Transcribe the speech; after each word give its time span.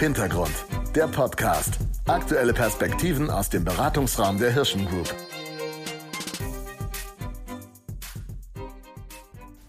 Hintergrund, 0.00 0.64
der 0.96 1.08
Podcast. 1.08 1.78
Aktuelle 2.06 2.54
Perspektiven 2.54 3.28
aus 3.28 3.50
dem 3.50 3.66
Beratungsraum 3.66 4.38
der 4.38 4.50
Hirschen 4.50 4.86
Group. 4.86 5.14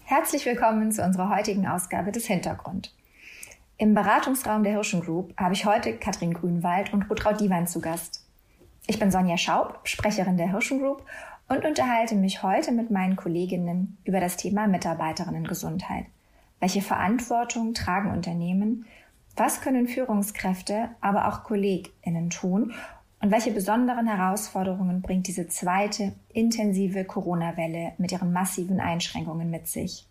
Herzlich 0.04 0.46
willkommen 0.46 0.90
zu 0.90 1.04
unserer 1.04 1.28
heutigen 1.28 1.66
Ausgabe 1.66 2.12
des 2.12 2.24
Hintergrund. 2.24 2.94
Im 3.76 3.92
Beratungsraum 3.94 4.62
der 4.62 4.72
Hirschen 4.72 5.02
Group 5.02 5.38
habe 5.38 5.52
ich 5.52 5.66
heute 5.66 5.98
Katrin 5.98 6.32
Grünwald 6.32 6.94
und 6.94 7.10
Rutraud 7.10 7.38
Diwan 7.38 7.66
zu 7.66 7.82
Gast. 7.82 8.24
Ich 8.86 8.98
bin 8.98 9.10
Sonja 9.10 9.36
Schaub, 9.36 9.80
Sprecherin 9.84 10.38
der 10.38 10.50
Hirschen 10.50 10.80
Group 10.80 11.04
und 11.48 11.66
unterhalte 11.66 12.14
mich 12.14 12.42
heute 12.42 12.72
mit 12.72 12.90
meinen 12.90 13.16
Kolleginnen 13.16 13.98
über 14.04 14.18
das 14.18 14.38
Thema 14.38 14.66
Mitarbeiterinnengesundheit. 14.66 16.06
Welche 16.58 16.80
Verantwortung 16.80 17.74
tragen 17.74 18.10
Unternehmen? 18.10 18.86
Was 19.36 19.60
können 19.60 19.88
Führungskräfte, 19.88 20.90
aber 21.00 21.28
auch 21.28 21.44
KollegInnen 21.44 22.30
tun? 22.30 22.74
Und 23.20 23.30
welche 23.30 23.52
besonderen 23.52 24.06
Herausforderungen 24.06 25.00
bringt 25.00 25.26
diese 25.26 25.48
zweite 25.48 26.12
intensive 26.32 27.04
Corona-Welle 27.04 27.92
mit 27.96 28.12
ihren 28.12 28.32
massiven 28.32 28.80
Einschränkungen 28.80 29.48
mit 29.48 29.68
sich? 29.68 30.06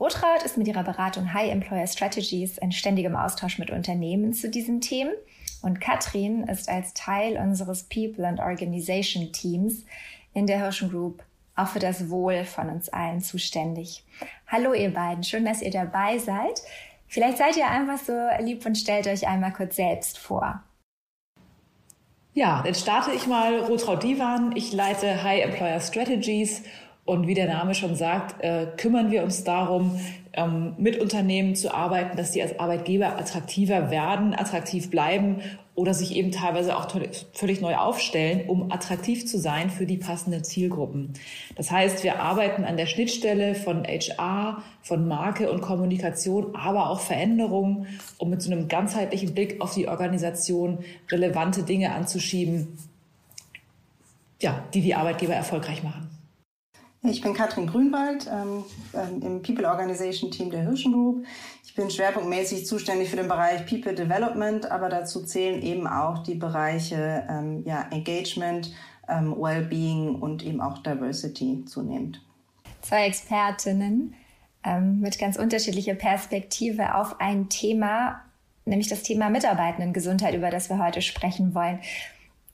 Rotraud 0.00 0.42
ist 0.42 0.56
mit 0.56 0.66
ihrer 0.66 0.82
Beratung 0.82 1.34
High 1.34 1.52
Employer 1.52 1.86
Strategies 1.86 2.56
in 2.56 2.72
ständigem 2.72 3.14
Austausch 3.14 3.58
mit 3.58 3.70
Unternehmen 3.70 4.32
zu 4.32 4.48
diesen 4.48 4.80
Themen 4.80 5.12
und 5.60 5.80
Katrin 5.80 6.44
ist 6.44 6.70
als 6.70 6.94
Teil 6.94 7.36
unseres 7.36 7.82
People 7.82 8.26
and 8.26 8.40
Organization 8.40 9.30
Teams 9.30 9.84
in 10.32 10.46
der 10.46 10.58
Hirschen 10.58 10.88
Group 10.88 11.22
auch 11.54 11.68
für 11.68 11.78
das 11.78 12.08
Wohl 12.08 12.44
von 12.44 12.70
uns 12.70 12.88
allen 12.88 13.20
zuständig. 13.20 14.04
Hallo 14.46 14.72
ihr 14.72 14.94
beiden, 14.94 15.22
schön, 15.22 15.44
dass 15.44 15.60
ihr 15.60 15.70
dabei 15.70 16.16
seid. 16.16 16.62
Vielleicht 17.10 17.38
seid 17.38 17.56
ihr 17.56 17.66
einfach 17.66 17.98
so 17.98 18.12
lieb 18.38 18.64
und 18.64 18.78
stellt 18.78 19.08
euch 19.08 19.26
einmal 19.26 19.52
kurz 19.52 19.74
selbst 19.74 20.16
vor. 20.16 20.62
Ja, 22.34 22.62
dann 22.62 22.76
starte 22.76 23.10
ich 23.10 23.26
mal 23.26 23.58
Rotraud 23.58 24.04
Divan. 24.04 24.54
Ich 24.54 24.72
leite 24.72 25.24
High 25.24 25.42
Employer 25.42 25.80
Strategies 25.80 26.62
und 27.04 27.26
wie 27.26 27.34
der 27.34 27.48
Name 27.48 27.74
schon 27.74 27.96
sagt, 27.96 28.40
äh, 28.44 28.68
kümmern 28.76 29.10
wir 29.10 29.24
uns 29.24 29.42
darum, 29.42 30.00
ähm, 30.32 30.74
mit 30.78 31.00
Unternehmen 31.00 31.54
zu 31.54 31.74
arbeiten, 31.74 32.16
dass 32.16 32.30
die 32.30 32.42
als 32.42 32.58
Arbeitgeber 32.58 33.18
attraktiver 33.18 33.90
werden, 33.90 34.34
attraktiv 34.34 34.90
bleiben 34.90 35.40
oder 35.74 35.94
sich 35.94 36.14
eben 36.14 36.30
teilweise 36.30 36.76
auch 36.76 36.88
völlig 37.32 37.60
neu 37.60 37.76
aufstellen, 37.76 38.48
um 38.48 38.70
attraktiv 38.70 39.26
zu 39.26 39.38
sein 39.38 39.70
für 39.70 39.86
die 39.86 39.96
passenden 39.96 40.44
Zielgruppen. 40.44 41.14
Das 41.56 41.70
heißt, 41.70 42.04
wir 42.04 42.20
arbeiten 42.20 42.64
an 42.64 42.76
der 42.76 42.86
Schnittstelle 42.86 43.54
von 43.54 43.84
HR, 43.84 44.62
von 44.82 45.08
Marke 45.08 45.50
und 45.50 45.62
Kommunikation, 45.62 46.54
aber 46.54 46.90
auch 46.90 47.00
Veränderungen, 47.00 47.86
um 48.18 48.30
mit 48.30 48.42
so 48.42 48.52
einem 48.52 48.68
ganzheitlichen 48.68 49.34
Blick 49.34 49.60
auf 49.60 49.74
die 49.74 49.88
Organisation 49.88 50.80
relevante 51.10 51.62
Dinge 51.62 51.94
anzuschieben, 51.94 52.76
ja, 54.42 54.62
die 54.74 54.82
die 54.82 54.94
Arbeitgeber 54.94 55.34
erfolgreich 55.34 55.82
machen. 55.82 56.19
Ich 57.02 57.22
bin 57.22 57.32
Katrin 57.32 57.66
Grünwald 57.66 58.28
ähm, 58.30 58.64
ähm, 58.92 59.22
im 59.22 59.42
People 59.42 59.66
Organization 59.66 60.30
Team 60.30 60.50
der 60.50 60.62
Hirschen 60.62 60.92
Group. 60.92 61.24
Ich 61.64 61.74
bin 61.74 61.90
schwerpunktmäßig 61.90 62.66
zuständig 62.66 63.08
für 63.08 63.16
den 63.16 63.26
Bereich 63.26 63.64
People 63.64 63.94
Development, 63.94 64.70
aber 64.70 64.90
dazu 64.90 65.24
zählen 65.24 65.62
eben 65.62 65.86
auch 65.86 66.22
die 66.22 66.34
Bereiche 66.34 67.26
ähm, 67.30 67.62
ja, 67.64 67.86
Engagement, 67.90 68.74
ähm, 69.08 69.34
Wellbeing 69.34 70.16
und 70.16 70.44
eben 70.44 70.60
auch 70.60 70.82
Diversity 70.82 71.64
zunehmend. 71.64 72.20
Zwei 72.82 73.06
Expertinnen 73.06 74.14
ähm, 74.62 75.00
mit 75.00 75.18
ganz 75.18 75.38
unterschiedlicher 75.38 75.94
Perspektive 75.94 76.96
auf 76.96 77.18
ein 77.18 77.48
Thema, 77.48 78.20
nämlich 78.66 78.88
das 78.88 79.04
Thema 79.04 79.30
Mitarbeitendengesundheit, 79.30 80.34
über 80.34 80.50
das 80.50 80.68
wir 80.68 80.78
heute 80.78 81.00
sprechen 81.00 81.54
wollen. 81.54 81.78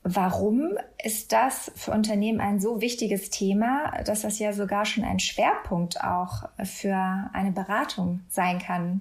Warum 0.08 0.78
ist 1.02 1.32
das 1.32 1.72
für 1.74 1.90
Unternehmen 1.90 2.40
ein 2.40 2.60
so 2.60 2.80
wichtiges 2.80 3.28
Thema, 3.30 3.91
dass 4.04 4.22
das 4.22 4.38
ja 4.38 4.53
sogar 4.53 4.86
schon 4.86 5.03
ein 5.03 5.19
Schwerpunkt 5.19 6.00
auch 6.00 6.48
für 6.62 7.28
eine 7.32 7.50
Beratung 7.50 8.20
sein 8.28 8.60
kann? 8.60 9.00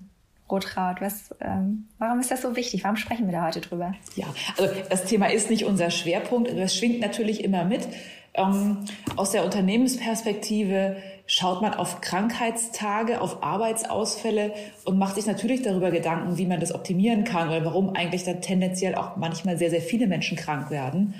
Rotraud, 0.50 1.02
was, 1.02 1.36
ähm, 1.42 1.88
warum 2.00 2.20
ist 2.20 2.32
das 2.32 2.42
so 2.42 2.56
wichtig? 2.56 2.84
Warum 2.84 2.98
sprechen 2.98 3.28
wir 3.28 3.34
da 3.34 3.46
heute 3.46 3.62
drüber? 3.62 3.94
Ja, 4.16 4.26
also 4.58 4.74
das 4.90 5.06
Thema 5.06 5.28
ist 5.32 5.52
nicht 5.52 5.66
unser 5.66 5.92
Schwerpunkt. 5.92 6.52
Das 6.58 6.76
schwingt 6.76 7.02
natürlich 7.02 7.44
immer 7.44 7.66
mit. 7.66 7.88
Ähm, 8.36 8.86
aus 9.16 9.32
der 9.32 9.46
Unternehmensperspektive 9.46 10.98
schaut 11.28 11.62
man 11.62 11.74
auf 11.74 12.02
Krankheitstage, 12.02 13.22
auf 13.22 13.42
Arbeitsausfälle 13.44 14.54
und 14.84 14.98
macht 14.98 15.16
sich 15.16 15.26
natürlich 15.26 15.62
darüber 15.62 15.92
Gedanken, 15.92 16.38
wie 16.38 16.46
man 16.46 16.60
das 16.60 16.74
optimieren 16.74 17.24
kann 17.24 17.48
oder 17.48 17.66
warum 17.66 17.96
eigentlich 17.96 18.24
dann 18.24 18.42
tendenziell 18.42 18.96
auch 18.96 19.16
manchmal 19.16 19.58
sehr, 19.58 19.70
sehr 19.70 19.82
viele 19.82 20.08
Menschen 20.08 20.38
krank 20.38 20.70
werden. 20.70 21.14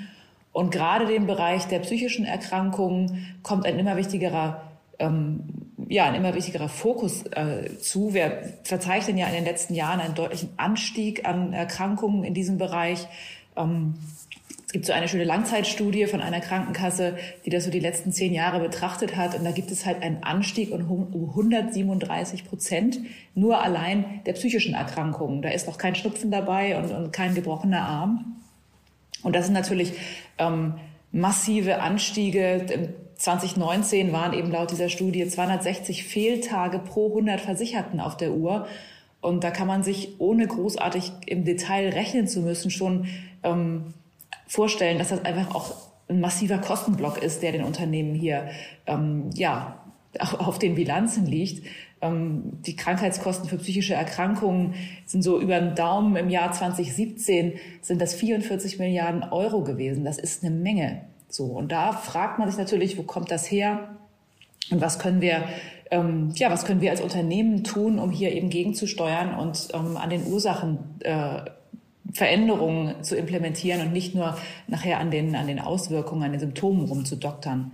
Und 0.52 0.70
gerade 0.70 1.06
dem 1.06 1.26
Bereich 1.26 1.66
der 1.66 1.80
psychischen 1.80 2.24
Erkrankungen 2.24 3.36
kommt 3.42 3.66
ein 3.66 3.78
immer 3.78 3.96
wichtigerer 3.96 4.62
ähm, 4.98 5.66
ja, 5.88 6.06
ein 6.06 6.14
immer 6.14 6.34
wichtigerer 6.34 6.68
Fokus 6.68 7.24
äh, 7.26 7.78
zu. 7.78 8.14
Wir 8.14 8.54
verzeichnen 8.64 9.18
ja 9.18 9.26
in 9.26 9.34
den 9.34 9.44
letzten 9.44 9.74
Jahren 9.74 10.00
einen 10.00 10.14
deutlichen 10.14 10.50
Anstieg 10.56 11.26
an 11.28 11.52
Erkrankungen 11.52 12.24
in 12.24 12.34
diesem 12.34 12.58
Bereich. 12.58 13.06
Ähm, 13.56 13.94
gibt 14.76 14.84
so 14.84 14.92
eine 14.92 15.08
schöne 15.08 15.24
Langzeitstudie 15.24 16.04
von 16.04 16.20
einer 16.20 16.40
Krankenkasse, 16.40 17.16
die 17.46 17.48
das 17.48 17.64
so 17.64 17.70
die 17.70 17.80
letzten 17.80 18.12
zehn 18.12 18.34
Jahre 18.34 18.60
betrachtet 18.60 19.16
hat. 19.16 19.34
Und 19.34 19.42
da 19.42 19.50
gibt 19.50 19.70
es 19.70 19.86
halt 19.86 20.02
einen 20.02 20.22
Anstieg 20.22 20.70
um 20.70 20.82
137 21.30 22.44
Prozent 22.44 22.98
nur 23.34 23.62
allein 23.64 24.20
der 24.26 24.34
psychischen 24.34 24.74
Erkrankungen. 24.74 25.40
Da 25.40 25.48
ist 25.48 25.66
noch 25.66 25.78
kein 25.78 25.94
Schnupfen 25.94 26.30
dabei 26.30 26.76
und, 26.76 26.90
und 26.90 27.10
kein 27.10 27.34
gebrochener 27.34 27.88
Arm. 27.88 28.36
Und 29.22 29.34
das 29.34 29.46
sind 29.46 29.54
natürlich 29.54 29.94
ähm, 30.36 30.74
massive 31.10 31.80
Anstiege. 31.80 32.92
2019 33.14 34.12
waren 34.12 34.34
eben 34.34 34.50
laut 34.50 34.70
dieser 34.72 34.90
Studie 34.90 35.26
260 35.26 36.04
Fehltage 36.04 36.80
pro 36.80 37.08
100 37.08 37.40
Versicherten 37.40 37.98
auf 37.98 38.18
der 38.18 38.32
Uhr. 38.32 38.66
Und 39.22 39.42
da 39.42 39.50
kann 39.50 39.68
man 39.68 39.82
sich, 39.82 40.20
ohne 40.20 40.46
großartig 40.46 41.12
im 41.24 41.46
Detail 41.46 41.94
rechnen 41.94 42.28
zu 42.28 42.42
müssen, 42.42 42.70
schon 42.70 43.06
ähm, 43.42 43.94
vorstellen, 44.46 44.98
dass 44.98 45.08
das 45.08 45.24
einfach 45.24 45.54
auch 45.54 45.74
ein 46.08 46.20
massiver 46.20 46.58
Kostenblock 46.58 47.22
ist, 47.22 47.42
der 47.42 47.52
den 47.52 47.64
Unternehmen 47.64 48.14
hier 48.14 48.48
ähm, 48.86 49.30
ja 49.34 49.82
auf 50.18 50.58
den 50.58 50.74
Bilanzen 50.74 51.26
liegt. 51.26 51.66
Ähm, 52.00 52.58
die 52.66 52.76
Krankheitskosten 52.76 53.48
für 53.48 53.58
psychische 53.58 53.94
Erkrankungen 53.94 54.74
sind 55.04 55.22
so 55.22 55.40
über 55.40 55.58
den 55.60 55.74
Daumen. 55.74 56.16
Im 56.16 56.30
Jahr 56.30 56.52
2017 56.52 57.54
sind 57.80 58.00
das 58.00 58.14
44 58.14 58.78
Milliarden 58.78 59.24
Euro 59.24 59.62
gewesen. 59.62 60.04
Das 60.04 60.18
ist 60.18 60.44
eine 60.44 60.54
Menge. 60.54 61.02
So 61.28 61.44
und 61.46 61.72
da 61.72 61.92
fragt 61.92 62.38
man 62.38 62.48
sich 62.48 62.58
natürlich, 62.58 62.96
wo 62.96 63.02
kommt 63.02 63.30
das 63.30 63.50
her 63.50 63.96
und 64.70 64.80
was 64.80 64.98
können 64.98 65.20
wir 65.20 65.44
ähm, 65.90 66.32
ja, 66.34 66.50
was 66.50 66.64
können 66.64 66.80
wir 66.80 66.90
als 66.90 67.00
Unternehmen 67.00 67.62
tun, 67.62 67.98
um 67.98 68.10
hier 68.10 68.32
eben 68.32 68.50
gegenzusteuern 68.50 69.34
und 69.34 69.68
ähm, 69.72 69.96
an 69.96 70.10
den 70.10 70.26
Ursachen 70.26 70.78
äh, 71.00 71.42
Veränderungen 72.12 73.02
zu 73.02 73.16
implementieren 73.16 73.80
und 73.80 73.92
nicht 73.92 74.14
nur 74.14 74.36
nachher 74.66 74.98
an 75.00 75.10
den, 75.10 75.34
an 75.34 75.46
den 75.46 75.60
Auswirkungen, 75.60 76.22
an 76.22 76.32
den 76.32 76.40
Symptomen 76.40 76.86
rumzudoktern. 76.86 77.72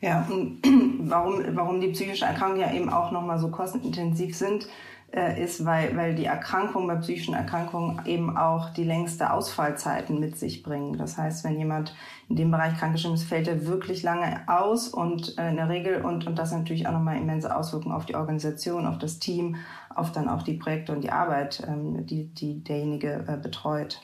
Ja, 0.00 0.26
warum, 1.00 1.42
warum 1.52 1.80
die 1.80 1.88
psychischen 1.88 2.26
Erkrankungen 2.26 2.62
ja 2.62 2.72
eben 2.72 2.90
auch 2.90 3.10
nochmal 3.12 3.38
so 3.38 3.48
kostenintensiv 3.48 4.36
sind, 4.36 4.66
äh, 5.12 5.42
ist, 5.42 5.64
weil, 5.64 5.96
weil 5.96 6.14
die 6.14 6.24
Erkrankungen 6.24 6.86
bei 6.86 6.94
psychischen 6.96 7.34
Erkrankungen 7.34 8.06
eben 8.06 8.36
auch 8.36 8.70
die 8.70 8.84
längste 8.84 9.32
Ausfallzeiten 9.32 10.20
mit 10.20 10.38
sich 10.38 10.62
bringen. 10.62 10.98
Das 10.98 11.18
heißt, 11.18 11.44
wenn 11.44 11.58
jemand 11.58 11.94
in 12.28 12.36
dem 12.36 12.50
Bereich 12.50 12.78
krankgeschrieben 12.78 13.16
ist, 13.16 13.24
fällt 13.24 13.48
er 13.48 13.66
wirklich 13.66 14.02
lange 14.02 14.42
aus 14.46 14.88
und 14.88 15.36
äh, 15.36 15.50
in 15.50 15.56
der 15.56 15.68
Regel 15.68 16.02
und, 16.02 16.26
und 16.26 16.38
das 16.38 16.52
natürlich 16.52 16.86
auch 16.86 16.92
nochmal 16.92 17.16
immense 17.16 17.54
Auswirkungen 17.54 17.94
auf 17.94 18.06
die 18.06 18.14
Organisation, 18.14 18.86
auf 18.86 18.98
das 18.98 19.18
Team, 19.18 19.56
auf 19.94 20.12
dann 20.12 20.28
auch 20.28 20.42
die 20.42 20.54
Projekte 20.54 20.92
und 20.92 21.02
die 21.02 21.10
Arbeit, 21.10 21.62
ähm, 21.66 22.06
die, 22.06 22.26
die 22.26 22.62
derjenige 22.62 23.24
äh, 23.28 23.36
betreut. 23.36 24.00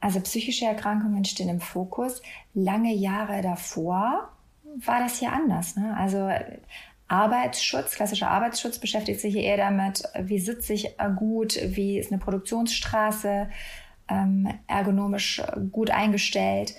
Also 0.00 0.20
psychische 0.20 0.64
Erkrankungen 0.64 1.24
stehen 1.24 1.48
im 1.48 1.60
Fokus. 1.60 2.22
Lange 2.54 2.94
Jahre 2.94 3.42
davor 3.42 4.30
war 4.84 5.00
das 5.00 5.18
hier 5.18 5.32
anders. 5.32 5.76
Ne? 5.76 5.94
Also 5.96 6.30
Arbeitsschutz, 7.08 7.96
klassischer 7.96 8.30
Arbeitsschutz 8.30 8.78
beschäftigt 8.78 9.20
sich 9.20 9.34
hier 9.34 9.42
eher 9.42 9.56
damit, 9.56 10.04
wie 10.18 10.38
sitze 10.38 10.72
ich 10.72 10.96
gut, 11.16 11.58
wie 11.62 11.98
ist 11.98 12.12
eine 12.12 12.20
Produktionsstraße 12.20 13.48
ähm, 14.08 14.48
ergonomisch 14.68 15.42
gut 15.70 15.90
eingestellt. 15.90 16.74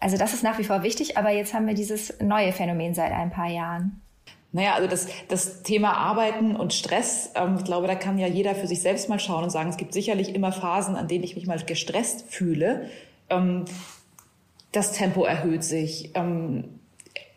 Also 0.00 0.18
das 0.18 0.34
ist 0.34 0.42
nach 0.42 0.58
wie 0.58 0.64
vor 0.64 0.82
wichtig, 0.82 1.16
aber 1.16 1.30
jetzt 1.30 1.54
haben 1.54 1.66
wir 1.66 1.74
dieses 1.74 2.20
neue 2.20 2.52
Phänomen 2.52 2.94
seit 2.94 3.12
ein 3.12 3.30
paar 3.30 3.48
Jahren. 3.48 4.02
Naja, 4.56 4.72
also 4.72 4.88
das, 4.88 5.06
das 5.28 5.62
Thema 5.64 5.98
Arbeiten 5.98 6.56
und 6.56 6.72
Stress, 6.72 7.30
ähm, 7.34 7.56
ich 7.58 7.64
glaube, 7.64 7.86
da 7.86 7.94
kann 7.94 8.16
ja 8.16 8.26
jeder 8.26 8.54
für 8.54 8.66
sich 8.66 8.80
selbst 8.80 9.06
mal 9.10 9.20
schauen 9.20 9.44
und 9.44 9.50
sagen, 9.50 9.68
es 9.68 9.76
gibt 9.76 9.92
sicherlich 9.92 10.34
immer 10.34 10.50
Phasen, 10.50 10.96
an 10.96 11.08
denen 11.08 11.24
ich 11.24 11.36
mich 11.36 11.46
mal 11.46 11.58
gestresst 11.58 12.24
fühle. 12.30 12.88
Ähm, 13.28 13.66
das 14.72 14.92
Tempo 14.92 15.24
erhöht 15.24 15.62
sich. 15.62 16.12
Ähm, 16.14 16.80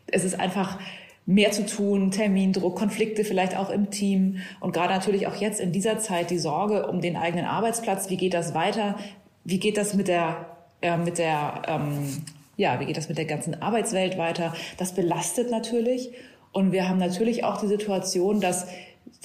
es 0.07 0.23
ist 0.23 0.39
einfach 0.39 0.79
mehr 1.25 1.51
zu 1.51 1.65
tun, 1.65 2.09
Termindruck, 2.11 2.77
Konflikte 2.77 3.25
vielleicht 3.25 3.57
auch 3.57 3.69
im 3.69 3.89
Team 3.89 4.37
und 4.61 4.71
gerade 4.71 4.93
natürlich 4.93 5.27
auch 5.27 5.35
jetzt 5.35 5.59
in 5.59 5.73
dieser 5.73 5.99
Zeit 5.99 6.29
die 6.29 6.39
Sorge 6.39 6.87
um 6.87 7.01
den 7.01 7.17
eigenen 7.17 7.43
Arbeitsplatz. 7.43 8.09
Wie 8.09 8.15
geht 8.15 8.33
das 8.33 8.53
weiter? 8.53 8.95
Wie 9.43 9.59
geht 9.59 9.75
das 9.75 9.93
mit 9.93 10.07
der, 10.07 10.45
äh, 10.81 10.95
mit 10.95 11.17
der, 11.17 11.63
ähm, 11.67 12.23
ja, 12.55 12.79
wie 12.79 12.85
geht 12.85 12.95
das 12.95 13.09
mit 13.09 13.17
der 13.17 13.25
ganzen 13.25 13.61
Arbeitswelt 13.61 14.17
weiter? 14.17 14.53
Das 14.77 14.93
belastet 14.93 15.51
natürlich. 15.51 16.11
Und 16.51 16.71
wir 16.71 16.89
haben 16.89 16.97
natürlich 16.97 17.43
auch 17.43 17.57
die 17.57 17.67
Situation, 17.67 18.41
dass 18.41 18.67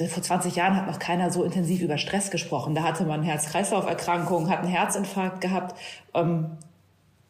vor 0.09 0.23
20 0.23 0.56
Jahren 0.56 0.76
hat 0.76 0.87
noch 0.87 0.99
keiner 0.99 1.31
so 1.31 1.44
intensiv 1.44 1.81
über 1.81 1.99
Stress 1.99 2.31
gesprochen. 2.31 2.75
Da 2.75 2.82
hatte 2.82 3.05
man 3.05 3.23
Herz-Kreislauf-Erkrankungen, 3.23 4.50
hat 4.50 4.61
einen 4.61 4.69
Herzinfarkt 4.69 5.41
gehabt 5.41 5.76
ähm, 6.15 6.50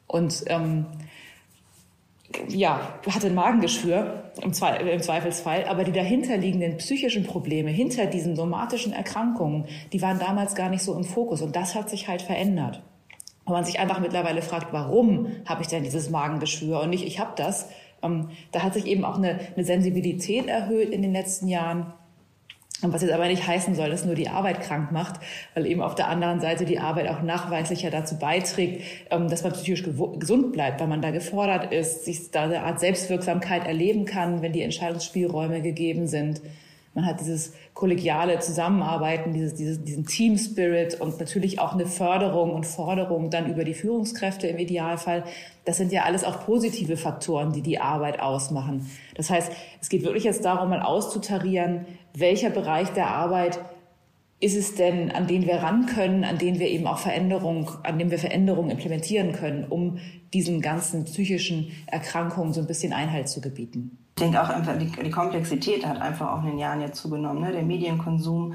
und 0.07 0.45
ähm, 0.47 0.87
ja, 2.49 2.81
hatte 3.09 3.29
ein 3.29 3.35
Magengeschwür 3.35 4.33
im, 4.43 4.53
Zwe 4.53 4.77
im 4.77 5.03
Zweifelsfall, 5.03 5.65
aber 5.65 5.85
die 5.85 5.93
dahinterliegenden 5.93 6.79
psychischen 6.79 7.25
Probleme 7.25 7.71
hinter 7.71 8.07
diesen 8.07 8.35
somatischen 8.35 8.93
Erkrankungen, 8.93 9.67
die 9.93 10.03
waren 10.03 10.19
damals 10.19 10.55
gar 10.55 10.71
nicht 10.71 10.83
so 10.83 10.95
im 10.95 11.05
Fokus 11.05 11.43
und 11.43 11.55
das 11.55 11.75
hat 11.75 11.91
sich 11.91 12.09
halt 12.09 12.23
verändert. 12.23 12.83
Und 13.45 13.53
man 13.53 13.65
sich 13.65 13.79
einfach 13.79 14.01
mittlerweile 14.01 14.41
fragt, 14.41 14.73
warum 14.73 15.29
habe 15.45 15.63
ich 15.63 15.69
denn 15.69 15.85
dieses 15.85 16.09
Magengeschwür 16.09 16.81
und 16.81 16.91
nicht 16.91 17.07
ich 17.07 17.21
habe 17.21 17.33
das. 17.37 17.69
Ähm, 18.05 18.29
da 18.53 18.63
hat 18.63 18.75
sich 18.75 18.87
eben 18.87 19.05
auch 19.05 19.17
eine, 19.17 19.41
eine 19.55 19.65
Sensibilität 19.65 20.47
erhöht 20.47 20.91
in 20.91 21.03
den 21.03 21.13
letzten 21.13 21.49
Jahren 21.49 21.93
und 22.85 22.93
was 22.93 23.03
jetzt 23.03 23.13
aber 23.13 23.27
nicht 23.27 23.47
heißen 23.47 23.75
soll, 23.75 23.89
dass 23.89 24.05
nur 24.05 24.15
die 24.15 24.29
Arbeit 24.29 24.61
krank 24.61 24.93
macht, 24.93 25.21
weil 25.55 25.67
eben 25.67 25.81
auf 25.81 25.95
der 25.95 26.09
anderen 26.09 26.41
Seite 26.41 26.65
die 26.65 26.79
Arbeit 26.79 27.09
auch 27.09 27.23
nachweislicher 27.23 27.91
dazu 27.91 28.19
beiträgt, 28.19 28.83
ähm, 29.11 29.29
dass 29.29 29.43
man 29.43 29.53
psychisch 29.53 29.83
gesund 29.83 30.53
bleibt, 30.53 30.81
weil 30.81 30.89
man 30.89 31.01
da 31.01 31.11
gefordert 31.11 31.73
ist, 31.73 32.05
sich 32.05 32.31
da 32.31 32.45
eine 32.45 32.63
Art 32.63 32.81
Selbstwirksamkeit 32.81 33.67
erleben 33.67 34.05
kann, 34.05 34.43
wenn 34.43 34.53
die 34.53 34.63
Entscheidungsspielräume 34.63 35.63
gegeben 35.63 36.07
sind. 36.07 36.43
Man 36.95 37.07
hat 37.07 37.21
dieses 37.21 37.53
kollegiale 37.75 38.39
Zusammenarbeiten, 38.39 39.33
dieses, 39.33 39.55
dieses, 39.55 39.83
diesen 39.83 40.07
Team 40.07 40.39
Spirit 40.39 41.01
und 41.01 41.19
natürlich 41.19 41.59
auch 41.59 41.75
eine 41.75 41.87
Förderung 41.87 42.55
und 42.55 42.67
Forderung 42.67 43.31
dann 43.31 43.51
über 43.51 43.65
die 43.65 43.75
Führungskräfte 43.75 44.47
im 44.47 44.59
Idealfall. 44.59 45.25
Das 45.65 45.77
sind 45.77 45.91
ja 45.91 46.05
alles 46.05 46.23
auch 46.23 46.45
positive 46.47 46.97
Faktoren, 46.97 47.53
die 47.53 47.63
die 47.63 47.81
Arbeit 47.81 48.21
ausmachen. 48.21 48.89
Das 49.17 49.29
heißt, 49.29 49.51
es 49.81 49.89
geht 49.89 50.05
wirklich 50.05 50.23
jetzt 50.23 50.45
darum, 50.45 50.69
mal 50.69 50.83
auszutarieren, 50.83 51.87
welcher 52.17 52.51
Bereich 52.51 52.91
der 52.91 53.09
Arbeit 53.09 53.59
ist 54.39 54.57
es 54.57 54.77
denn, 54.77 55.11
an 55.11 55.27
den 55.27 55.47
wir 55.47 55.57
ran 55.57 55.87
können, 55.87 56.23
an 56.23 56.39
den 56.39 56.61
wir 56.61 56.69
eben 56.69 56.87
auch 56.87 56.99
Veränderung, 56.99 57.71
an 57.83 57.99
dem 57.99 58.13
wir 58.13 58.19
Veränderungen 58.19 58.71
implementieren 58.71 59.33
können, 59.33 59.65
um 59.65 59.99
diesen 60.33 60.61
ganzen 60.61 61.05
psychischen 61.05 61.73
Erkrankungen 61.87 62.53
so 62.53 62.61
ein 62.61 62.67
bisschen 62.67 62.93
Einhalt 62.93 63.29
zu 63.29 63.41
gebieten? 63.41 64.04
Ich 64.17 64.23
denke 64.23 64.41
auch 64.41 64.49
einfach, 64.49 64.79
die, 64.79 65.11
Komplexität 65.11 65.85
hat 65.85 66.01
einfach 66.01 66.31
auch 66.31 66.45
in 66.45 66.51
den 66.51 66.59
Jahren 66.59 66.81
jetzt 66.81 67.03
zugenommen. 67.03 67.41
Ne? 67.41 67.51
Der 67.51 67.65
Medienkonsum, 67.65 68.55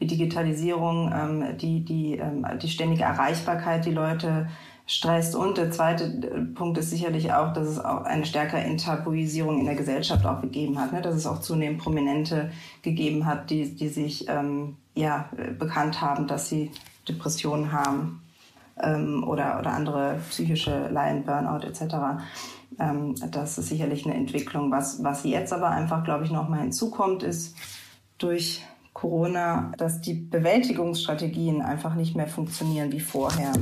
die 0.00 0.06
Digitalisierung, 0.06 1.10
ähm, 1.14 1.56
die, 1.56 1.82
die, 1.82 2.18
ähm, 2.18 2.46
die 2.60 2.68
ständige 2.68 3.04
Erreichbarkeit, 3.04 3.86
die 3.86 3.92
Leute 3.92 4.48
stresst. 4.86 5.34
Und 5.34 5.56
der 5.56 5.70
zweite 5.70 6.04
äh, 6.04 6.40
Punkt 6.54 6.76
ist 6.76 6.90
sicherlich 6.90 7.32
auch, 7.32 7.54
dass 7.54 7.68
es 7.68 7.78
auch 7.82 8.02
eine 8.02 8.26
stärkere 8.26 8.60
Enttabuisierung 8.60 9.60
in 9.60 9.64
der 9.64 9.76
Gesellschaft 9.76 10.26
auch 10.26 10.42
gegeben 10.42 10.78
hat, 10.78 10.92
ne? 10.92 11.00
dass 11.00 11.14
es 11.14 11.26
auch 11.26 11.40
zunehmend 11.40 11.80
Prominente 11.80 12.50
gegeben 12.82 13.24
hat, 13.24 13.48
die, 13.48 13.74
die 13.74 13.88
sich 13.88 14.28
ähm, 14.28 14.76
ja, 14.94 15.30
bekannt 15.58 16.02
haben, 16.02 16.26
dass 16.26 16.50
sie 16.50 16.70
Depressionen 17.08 17.72
haben 17.72 18.20
ähm, 18.82 19.24
oder, 19.26 19.58
oder 19.58 19.72
andere 19.72 20.16
psychische 20.30 20.88
Leiden, 20.88 21.24
Burnout 21.24 21.66
etc. 21.66 22.22
Ähm, 22.78 23.14
das 23.30 23.58
ist 23.58 23.68
sicherlich 23.68 24.06
eine 24.06 24.14
Entwicklung. 24.14 24.70
Was, 24.70 25.02
was 25.02 25.24
jetzt 25.24 25.52
aber 25.52 25.70
einfach, 25.70 26.04
glaube 26.04 26.24
ich, 26.24 26.30
nochmal 26.30 26.60
hinzukommt, 26.60 27.22
ist 27.22 27.56
durch 28.18 28.64
Corona, 28.92 29.70
dass 29.78 30.00
die 30.00 30.14
Bewältigungsstrategien 30.14 31.62
einfach 31.62 31.94
nicht 31.94 32.16
mehr 32.16 32.26
funktionieren 32.26 32.90
wie 32.90 33.00
vorher. 33.00 33.52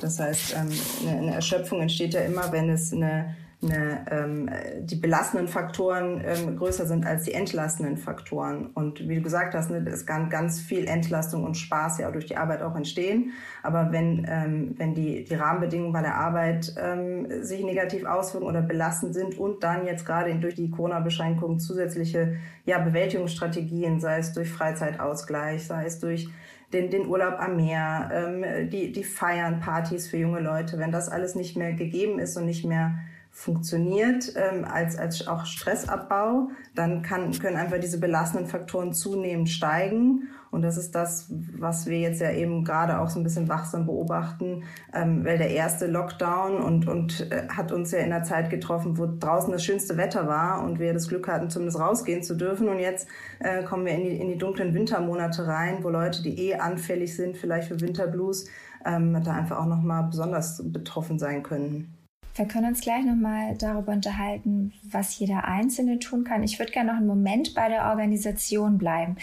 Das 0.00 0.18
heißt, 0.18 0.56
ähm, 0.56 0.70
eine 1.06 1.34
Erschöpfung 1.34 1.82
entsteht 1.82 2.14
ja 2.14 2.20
immer, 2.20 2.52
wenn 2.52 2.70
es 2.70 2.92
eine 2.92 3.36
eine, 3.60 4.06
ähm, 4.10 4.50
die 4.82 4.94
belastenden 4.94 5.48
Faktoren 5.48 6.22
ähm, 6.24 6.56
größer 6.56 6.86
sind 6.86 7.04
als 7.04 7.24
die 7.24 7.32
entlastenden 7.32 7.96
Faktoren. 7.96 8.66
Und 8.74 9.08
wie 9.08 9.16
du 9.16 9.22
gesagt 9.22 9.54
hast, 9.54 9.70
ne, 9.70 9.84
es 9.88 10.06
kann 10.06 10.30
ganz 10.30 10.60
viel 10.60 10.86
Entlastung 10.86 11.42
und 11.42 11.56
Spaß 11.56 11.98
ja 11.98 12.08
auch 12.08 12.12
durch 12.12 12.26
die 12.26 12.36
Arbeit 12.36 12.62
auch 12.62 12.76
entstehen. 12.76 13.32
Aber 13.64 13.90
wenn, 13.90 14.24
ähm, 14.28 14.74
wenn 14.78 14.94
die, 14.94 15.24
die 15.24 15.34
Rahmenbedingungen 15.34 15.92
bei 15.92 16.02
der 16.02 16.14
Arbeit 16.14 16.72
ähm, 16.80 17.26
sich 17.42 17.64
negativ 17.64 18.04
auswirken 18.04 18.46
oder 18.46 18.62
belastend 18.62 19.14
sind 19.14 19.36
und 19.36 19.64
dann 19.64 19.86
jetzt 19.86 20.06
gerade 20.06 20.32
durch 20.36 20.54
die 20.54 20.70
Corona-Beschränkungen 20.70 21.58
zusätzliche 21.58 22.36
ja, 22.64 22.78
Bewältigungsstrategien, 22.78 23.98
sei 23.98 24.18
es 24.18 24.32
durch 24.34 24.50
Freizeitausgleich, 24.50 25.66
sei 25.66 25.84
es 25.84 25.98
durch 25.98 26.28
den, 26.72 26.90
den 26.90 27.06
Urlaub 27.08 27.40
am 27.40 27.56
Meer, 27.56 28.10
ähm, 28.12 28.70
die, 28.70 28.92
die 28.92 29.04
Feiern, 29.04 29.58
Partys 29.58 30.06
für 30.06 30.18
junge 30.18 30.40
Leute, 30.40 30.78
wenn 30.78 30.92
das 30.92 31.08
alles 31.08 31.34
nicht 31.34 31.56
mehr 31.56 31.72
gegeben 31.72 32.20
ist 32.20 32.36
und 32.36 32.44
nicht 32.44 32.64
mehr 32.64 32.98
funktioniert 33.38 34.32
ähm, 34.34 34.64
als, 34.64 34.98
als 34.98 35.28
auch 35.28 35.46
Stressabbau, 35.46 36.48
dann 36.74 37.02
kann, 37.02 37.30
können 37.38 37.56
einfach 37.56 37.78
diese 37.78 38.00
belastenden 38.00 38.48
Faktoren 38.48 38.92
zunehmend 38.92 39.48
steigen. 39.48 40.28
Und 40.50 40.62
das 40.62 40.76
ist 40.76 40.92
das, 40.96 41.32
was 41.56 41.86
wir 41.86 42.00
jetzt 42.00 42.20
ja 42.20 42.32
eben 42.32 42.64
gerade 42.64 42.98
auch 42.98 43.08
so 43.08 43.20
ein 43.20 43.22
bisschen 43.22 43.48
wachsam 43.48 43.86
beobachten, 43.86 44.64
ähm, 44.92 45.24
weil 45.24 45.38
der 45.38 45.50
erste 45.50 45.86
Lockdown 45.86 46.60
und, 46.60 46.88
und 46.88 47.30
äh, 47.30 47.46
hat 47.48 47.70
uns 47.70 47.92
ja 47.92 48.00
in 48.00 48.10
der 48.10 48.24
Zeit 48.24 48.50
getroffen, 48.50 48.98
wo 48.98 49.06
draußen 49.06 49.52
das 49.52 49.64
schönste 49.64 49.96
Wetter 49.96 50.26
war 50.26 50.64
und 50.64 50.80
wir 50.80 50.92
das 50.92 51.06
Glück 51.06 51.28
hatten, 51.28 51.48
zumindest 51.48 51.78
rausgehen 51.78 52.24
zu 52.24 52.34
dürfen. 52.34 52.68
Und 52.68 52.80
jetzt 52.80 53.06
äh, 53.38 53.62
kommen 53.62 53.86
wir 53.86 53.92
in 53.92 54.02
die, 54.02 54.16
in 54.16 54.26
die 54.26 54.38
dunklen 54.38 54.74
Wintermonate 54.74 55.46
rein, 55.46 55.84
wo 55.84 55.90
Leute, 55.90 56.24
die 56.24 56.48
eh 56.48 56.56
anfällig 56.56 57.14
sind, 57.14 57.36
vielleicht 57.36 57.68
für 57.68 57.80
Winterblues, 57.80 58.46
ähm, 58.84 59.22
da 59.22 59.32
einfach 59.32 59.58
auch 59.58 59.66
nochmal 59.66 60.08
besonders 60.10 60.60
betroffen 60.72 61.20
sein 61.20 61.44
können. 61.44 61.97
Wir 62.38 62.46
können 62.46 62.68
uns 62.68 62.82
gleich 62.82 63.04
nochmal 63.04 63.56
darüber 63.58 63.90
unterhalten, 63.90 64.72
was 64.88 65.18
jeder 65.18 65.46
Einzelne 65.46 65.98
tun 65.98 66.22
kann. 66.22 66.44
Ich 66.44 66.60
würde 66.60 66.70
gerne 66.70 66.92
noch 66.92 66.98
einen 66.98 67.08
Moment 67.08 67.52
bei 67.52 67.68
der 67.68 67.86
Organisation 67.86 68.78
bleiben. 68.78 69.16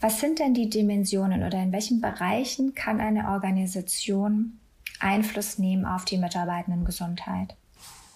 Was 0.00 0.20
sind 0.20 0.38
denn 0.38 0.54
die 0.54 0.70
Dimensionen 0.70 1.42
oder 1.42 1.60
in 1.60 1.72
welchen 1.72 2.00
Bereichen 2.00 2.76
kann 2.76 3.00
eine 3.00 3.30
Organisation 3.30 4.60
Einfluss 5.00 5.58
nehmen 5.58 5.84
auf 5.84 6.04
die 6.04 6.16
Mitarbeitendengesundheit? 6.16 7.56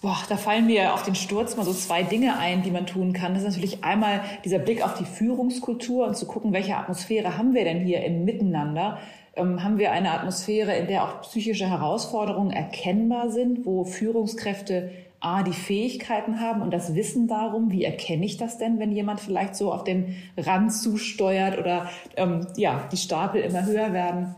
Boah, 0.01 0.23
da 0.29 0.37
fallen 0.37 0.67
mir 0.67 0.93
auf 0.93 1.03
den 1.03 1.15
Sturz 1.15 1.57
mal 1.57 1.65
so 1.65 1.73
zwei 1.73 2.03
Dinge 2.03 2.37
ein, 2.37 2.63
die 2.63 2.71
man 2.71 2.85
tun 2.85 3.11
kann. 3.11 3.33
Das 3.33 3.43
ist 3.43 3.49
natürlich 3.49 3.83
einmal 3.83 4.21
dieser 4.45 4.59
Blick 4.59 4.81
auf 4.81 4.93
die 4.93 5.03
Führungskultur 5.03 6.07
und 6.07 6.15
zu 6.15 6.25
gucken, 6.25 6.53
welche 6.53 6.77
Atmosphäre 6.77 7.37
haben 7.37 7.53
wir 7.53 7.65
denn 7.65 7.81
hier 7.81 8.05
im 8.05 8.23
Miteinander? 8.23 8.99
Ähm, 9.39 9.63
haben 9.63 9.77
wir 9.77 9.91
eine 9.91 10.11
Atmosphäre, 10.11 10.75
in 10.75 10.87
der 10.87 11.03
auch 11.03 11.21
psychische 11.21 11.69
Herausforderungen 11.69 12.51
erkennbar 12.51 13.29
sind, 13.29 13.65
wo 13.65 13.83
Führungskräfte 13.83 14.91
A, 15.21 15.43
die 15.43 15.53
Fähigkeiten 15.53 16.39
haben 16.39 16.61
und 16.61 16.71
das 16.71 16.95
Wissen 16.95 17.27
darum, 17.27 17.71
wie 17.71 17.83
erkenne 17.83 18.25
ich 18.25 18.37
das 18.37 18.57
denn, 18.57 18.79
wenn 18.79 18.91
jemand 18.91 19.19
vielleicht 19.19 19.55
so 19.55 19.73
auf 19.73 19.83
den 19.83 20.15
Rand 20.37 20.73
zusteuert 20.73 21.57
oder 21.57 21.89
ähm, 22.15 22.47
ja, 22.55 22.87
die 22.91 22.97
Stapel 22.97 23.41
immer 23.41 23.65
höher 23.65 23.91
werden. 23.91 24.35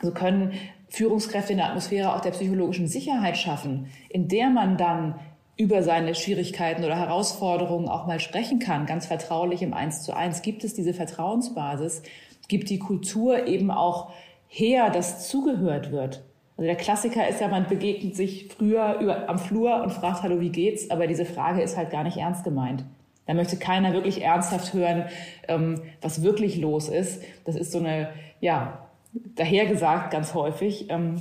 Also 0.00 0.14
können 0.14 0.52
Führungskräfte 0.88 1.52
in 1.52 1.58
der 1.58 1.68
Atmosphäre 1.68 2.14
auch 2.14 2.20
der 2.20 2.30
psychologischen 2.30 2.88
Sicherheit 2.88 3.36
schaffen, 3.36 3.88
in 4.08 4.28
der 4.28 4.48
man 4.48 4.78
dann 4.78 5.16
über 5.58 5.82
seine 5.82 6.14
Schwierigkeiten 6.14 6.84
oder 6.84 6.96
Herausforderungen 6.96 7.88
auch 7.88 8.06
mal 8.06 8.20
sprechen 8.20 8.58
kann, 8.58 8.86
ganz 8.86 9.06
vertraulich 9.06 9.62
im 9.62 9.72
Eins 9.72 10.02
zu 10.02 10.14
eins. 10.14 10.42
Gibt 10.42 10.64
es 10.64 10.74
diese 10.74 10.92
Vertrauensbasis? 10.94 12.02
Gibt 12.48 12.70
die 12.70 12.78
Kultur 12.78 13.46
eben 13.46 13.70
auch 13.70 14.12
her, 14.48 14.90
dass 14.90 15.28
zugehört 15.28 15.92
wird. 15.92 16.24
Also 16.56 16.66
der 16.66 16.76
Klassiker 16.76 17.28
ist 17.28 17.40
ja, 17.40 17.48
man 17.48 17.66
begegnet 17.66 18.16
sich 18.16 18.48
früher 18.48 18.98
über, 19.00 19.28
am 19.28 19.38
Flur 19.38 19.82
und 19.82 19.92
fragt, 19.92 20.22
hallo, 20.22 20.40
wie 20.40 20.50
geht's? 20.50 20.90
Aber 20.90 21.06
diese 21.06 21.26
Frage 21.26 21.60
ist 21.60 21.76
halt 21.76 21.90
gar 21.90 22.04
nicht 22.04 22.16
ernst 22.16 22.44
gemeint. 22.44 22.84
Da 23.26 23.34
möchte 23.34 23.56
keiner 23.56 23.92
wirklich 23.92 24.22
ernsthaft 24.22 24.72
hören, 24.72 25.06
ähm, 25.48 25.82
was 26.00 26.22
wirklich 26.22 26.56
los 26.56 26.88
ist. 26.88 27.22
Das 27.44 27.56
ist 27.56 27.72
so 27.72 27.78
eine, 27.78 28.10
ja, 28.40 28.86
dahergesagt 29.34 30.12
ganz 30.12 30.32
häufig. 30.32 30.86
Ähm, 30.88 31.20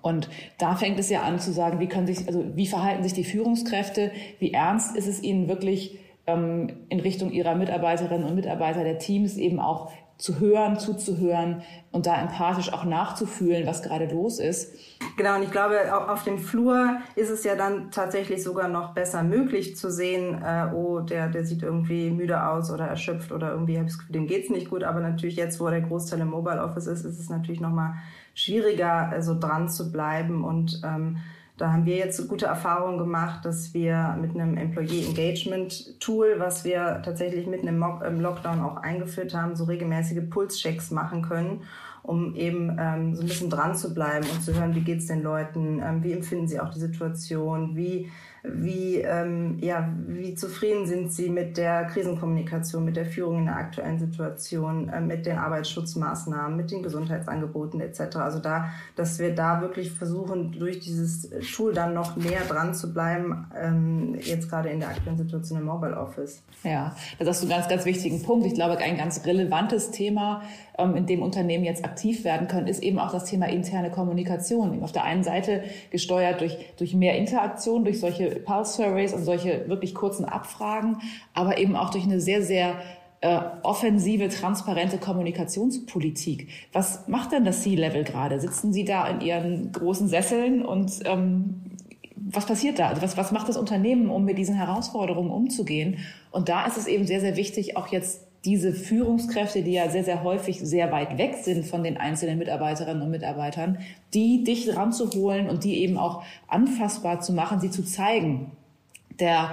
und 0.00 0.28
da 0.58 0.74
fängt 0.74 0.98
es 0.98 1.10
ja 1.10 1.22
an 1.22 1.38
zu 1.38 1.52
sagen, 1.52 1.78
wie 1.78 1.86
können 1.86 2.06
sich, 2.06 2.26
also 2.26 2.44
wie 2.56 2.66
verhalten 2.66 3.04
sich 3.04 3.12
die 3.12 3.24
Führungskräfte? 3.24 4.10
Wie 4.40 4.52
ernst 4.52 4.96
ist 4.96 5.06
es 5.06 5.22
ihnen 5.22 5.48
wirklich 5.48 5.98
ähm, 6.26 6.68
in 6.88 6.98
Richtung 6.98 7.30
ihrer 7.30 7.54
Mitarbeiterinnen 7.54 8.26
und 8.26 8.34
Mitarbeiter 8.34 8.82
der 8.82 8.98
Teams 8.98 9.36
eben 9.36 9.60
auch 9.60 9.92
zu 10.22 10.38
hören, 10.38 10.78
zuzuhören 10.78 11.62
und 11.90 12.06
da 12.06 12.22
empathisch 12.22 12.72
auch 12.72 12.84
nachzufühlen, 12.84 13.66
was 13.66 13.82
gerade 13.82 14.06
los 14.06 14.38
ist. 14.38 14.72
Genau, 15.16 15.34
und 15.34 15.42
ich 15.42 15.50
glaube, 15.50 15.74
auf 16.08 16.22
dem 16.22 16.38
Flur 16.38 16.98
ist 17.16 17.28
es 17.28 17.42
ja 17.42 17.56
dann 17.56 17.90
tatsächlich 17.90 18.44
sogar 18.44 18.68
noch 18.68 18.94
besser 18.94 19.24
möglich 19.24 19.76
zu 19.76 19.90
sehen, 19.90 20.40
äh, 20.40 20.68
oh, 20.72 21.00
der, 21.00 21.28
der 21.28 21.44
sieht 21.44 21.64
irgendwie 21.64 22.12
müde 22.12 22.46
aus 22.46 22.70
oder 22.70 22.86
erschöpft 22.86 23.32
oder 23.32 23.50
irgendwie 23.50 23.78
habe 23.78 23.88
ich 23.88 23.96
dem 24.10 24.28
geht's 24.28 24.48
nicht 24.48 24.70
gut. 24.70 24.84
Aber 24.84 25.00
natürlich 25.00 25.34
jetzt, 25.34 25.58
wo 25.58 25.68
der 25.68 25.80
Großteil 25.80 26.20
im 26.20 26.30
Mobile 26.30 26.62
Office 26.62 26.86
ist, 26.86 27.04
ist 27.04 27.18
es 27.18 27.28
natürlich 27.28 27.60
noch 27.60 27.72
mal 27.72 27.94
schwieriger, 28.34 29.10
äh, 29.12 29.22
so 29.22 29.36
dran 29.36 29.68
zu 29.68 29.90
bleiben 29.90 30.44
und 30.44 30.80
ähm, 30.84 31.16
Da 31.58 31.72
haben 31.72 31.84
wir 31.84 31.96
jetzt 31.96 32.26
gute 32.28 32.46
Erfahrungen 32.46 32.98
gemacht, 32.98 33.44
dass 33.44 33.74
wir 33.74 34.16
mit 34.20 34.34
einem 34.34 34.56
Employee 34.56 35.06
Engagement 35.06 36.00
Tool, 36.00 36.36
was 36.38 36.64
wir 36.64 37.02
tatsächlich 37.04 37.46
mitten 37.46 37.68
im, 37.68 38.20
Lockdown 38.20 38.60
auch 38.60 38.76
eingeführt 38.76 39.34
haben, 39.34 39.54
so 39.54 39.64
regelmäßige 39.64 40.28
Pulschecks 40.30 40.90
machen 40.90 41.22
können 41.22 41.62
um 42.02 42.34
eben 42.34 42.76
ähm, 42.78 43.14
so 43.14 43.22
ein 43.22 43.28
bisschen 43.28 43.50
dran 43.50 43.76
zu 43.76 43.94
bleiben 43.94 44.26
und 44.28 44.42
zu 44.42 44.54
hören, 44.54 44.74
wie 44.74 44.80
geht's 44.80 45.06
den 45.06 45.22
Leuten, 45.22 45.80
ähm, 45.80 46.02
wie 46.02 46.12
empfinden 46.12 46.48
sie 46.48 46.58
auch 46.58 46.70
die 46.70 46.80
Situation, 46.80 47.76
wie 47.76 48.10
wie, 48.44 48.96
ähm, 48.96 49.58
ja, 49.60 49.88
wie 50.08 50.34
zufrieden 50.34 50.86
sind 50.86 51.12
Sie 51.12 51.28
mit 51.28 51.56
der 51.56 51.84
Krisenkommunikation, 51.84 52.84
mit 52.84 52.96
der 52.96 53.06
Führung 53.06 53.38
in 53.38 53.44
der 53.46 53.56
aktuellen 53.56 54.00
Situation, 54.00 54.88
äh, 54.88 55.00
mit 55.00 55.26
den 55.26 55.38
Arbeitsschutzmaßnahmen, 55.38 56.56
mit 56.56 56.72
den 56.72 56.82
Gesundheitsangeboten 56.82 57.80
etc. 57.80 58.16
Also 58.16 58.40
da, 58.40 58.70
dass 58.96 59.20
wir 59.20 59.32
da 59.32 59.60
wirklich 59.60 59.92
versuchen, 59.92 60.50
durch 60.58 60.80
dieses 60.80 61.30
Tool 61.54 61.72
dann 61.72 61.94
noch 61.94 62.16
näher 62.16 62.42
dran 62.48 62.74
zu 62.74 62.92
bleiben, 62.92 63.46
ähm, 63.56 64.16
jetzt 64.20 64.50
gerade 64.50 64.70
in 64.70 64.80
der 64.80 64.88
aktuellen 64.88 65.18
Situation 65.18 65.60
im 65.60 65.66
Mobile 65.66 65.96
Office. 65.96 66.42
Ja, 66.64 66.96
das 67.20 67.38
ist 67.38 67.44
ein 67.44 67.48
ganz, 67.48 67.68
ganz 67.68 67.84
wichtigen 67.84 68.22
Punkt. 68.24 68.44
Ich 68.46 68.54
glaube, 68.54 68.76
ein 68.78 68.96
ganz 68.96 69.24
relevantes 69.24 69.92
Thema, 69.92 70.42
in 70.78 71.06
dem 71.06 71.22
Unternehmen 71.22 71.64
jetzt 71.64 71.84
aktiv 71.84 72.24
werden 72.24 72.48
können, 72.48 72.66
ist 72.66 72.82
eben 72.82 72.98
auch 72.98 73.12
das 73.12 73.26
Thema 73.26 73.46
interne 73.46 73.90
Kommunikation. 73.90 74.82
Auf 74.82 74.92
der 74.92 75.04
einen 75.04 75.22
Seite 75.22 75.64
gesteuert 75.90 76.40
durch, 76.40 76.56
durch 76.78 76.94
mehr 76.94 77.16
Interaktion, 77.18 77.84
durch 77.84 78.00
solche 78.00 78.30
Pulse 78.36 78.72
Surveys 78.72 79.12
und 79.12 79.24
solche 79.24 79.68
wirklich 79.68 79.94
kurzen 79.94 80.24
Abfragen, 80.24 80.98
aber 81.34 81.58
eben 81.58 81.76
auch 81.76 81.90
durch 81.90 82.04
eine 82.04 82.20
sehr, 82.20 82.42
sehr 82.42 82.76
äh, 83.20 83.38
offensive, 83.62 84.28
transparente 84.28 84.98
Kommunikationspolitik. 84.98 86.48
Was 86.72 87.06
macht 87.06 87.32
denn 87.32 87.44
das 87.44 87.62
C-Level 87.62 88.04
gerade? 88.04 88.40
Sitzen 88.40 88.72
Sie 88.72 88.84
da 88.84 89.06
in 89.06 89.20
Ihren 89.20 89.72
großen 89.72 90.08
Sesseln 90.08 90.64
und 90.64 91.00
ähm, 91.04 91.60
was 92.16 92.46
passiert 92.46 92.78
da? 92.78 92.88
Also 92.88 93.02
was, 93.02 93.16
was 93.16 93.30
macht 93.30 93.48
das 93.48 93.56
Unternehmen, 93.56 94.08
um 94.08 94.24
mit 94.24 94.38
diesen 94.38 94.54
Herausforderungen 94.54 95.30
umzugehen? 95.30 95.98
Und 96.30 96.48
da 96.48 96.64
ist 96.66 96.78
es 96.78 96.86
eben 96.86 97.06
sehr, 97.06 97.20
sehr 97.20 97.36
wichtig, 97.36 97.76
auch 97.76 97.88
jetzt 97.88 98.26
diese 98.44 98.72
Führungskräfte, 98.72 99.62
die 99.62 99.72
ja 99.72 99.88
sehr, 99.88 100.04
sehr 100.04 100.24
häufig 100.24 100.60
sehr 100.60 100.90
weit 100.90 101.16
weg 101.16 101.36
sind 101.42 101.64
von 101.64 101.84
den 101.84 101.96
einzelnen 101.96 102.38
Mitarbeiterinnen 102.38 103.02
und 103.02 103.10
Mitarbeitern, 103.10 103.78
die 104.14 104.42
dicht 104.42 104.76
ranzuholen 104.76 105.48
und 105.48 105.62
die 105.64 105.78
eben 105.82 105.96
auch 105.96 106.24
anfassbar 106.48 107.20
zu 107.20 107.32
machen, 107.32 107.60
sie 107.60 107.70
zu 107.70 107.84
zeigen. 107.84 108.50
Der, 109.20 109.52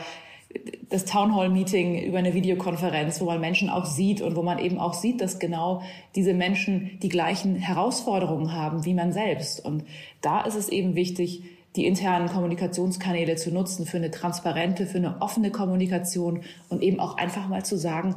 das 0.90 1.06
Town 1.06 1.36
Hall 1.36 1.50
Meeting 1.50 2.02
über 2.04 2.18
eine 2.18 2.34
Videokonferenz, 2.34 3.22
wo 3.22 3.26
man 3.26 3.40
Menschen 3.40 3.70
auch 3.70 3.86
sieht 3.86 4.22
und 4.22 4.36
wo 4.36 4.42
man 4.42 4.58
eben 4.58 4.80
auch 4.80 4.96
sieht, 4.96 5.22
dass 5.22 5.38
genau 5.38 5.84
diese 6.16 6.34
Menschen 6.34 6.98
die 7.04 7.10
gleichen 7.10 7.56
Herausforderungen 7.56 8.54
haben 8.54 8.86
wie 8.86 8.96
man 8.96 9.14
selbst. 9.14 9.64
Und 9.64 9.84
da 10.22 10.42
ist 10.42 10.56
es 10.56 10.70
eben 10.70 10.96
wichtig, 10.96 11.44
die 11.76 11.86
internen 11.86 12.30
Kommunikationskanäle 12.30 13.36
zu 13.36 13.52
nutzen 13.54 13.86
für 13.86 13.98
eine 13.98 14.10
transparente, 14.10 14.88
für 14.88 14.98
eine 14.98 15.22
offene 15.22 15.52
Kommunikation 15.52 16.42
und 16.70 16.82
eben 16.82 17.00
auch 17.00 17.18
einfach 17.18 17.48
mal 17.48 17.64
zu 17.64 17.78
sagen, 17.78 18.16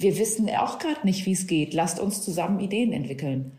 wir 0.00 0.18
wissen 0.18 0.48
auch 0.50 0.78
gerade 0.78 1.04
nicht, 1.04 1.26
wie 1.26 1.32
es 1.32 1.46
geht. 1.46 1.74
Lasst 1.74 2.00
uns 2.00 2.22
zusammen 2.22 2.60
Ideen 2.60 2.92
entwickeln. 2.92 3.52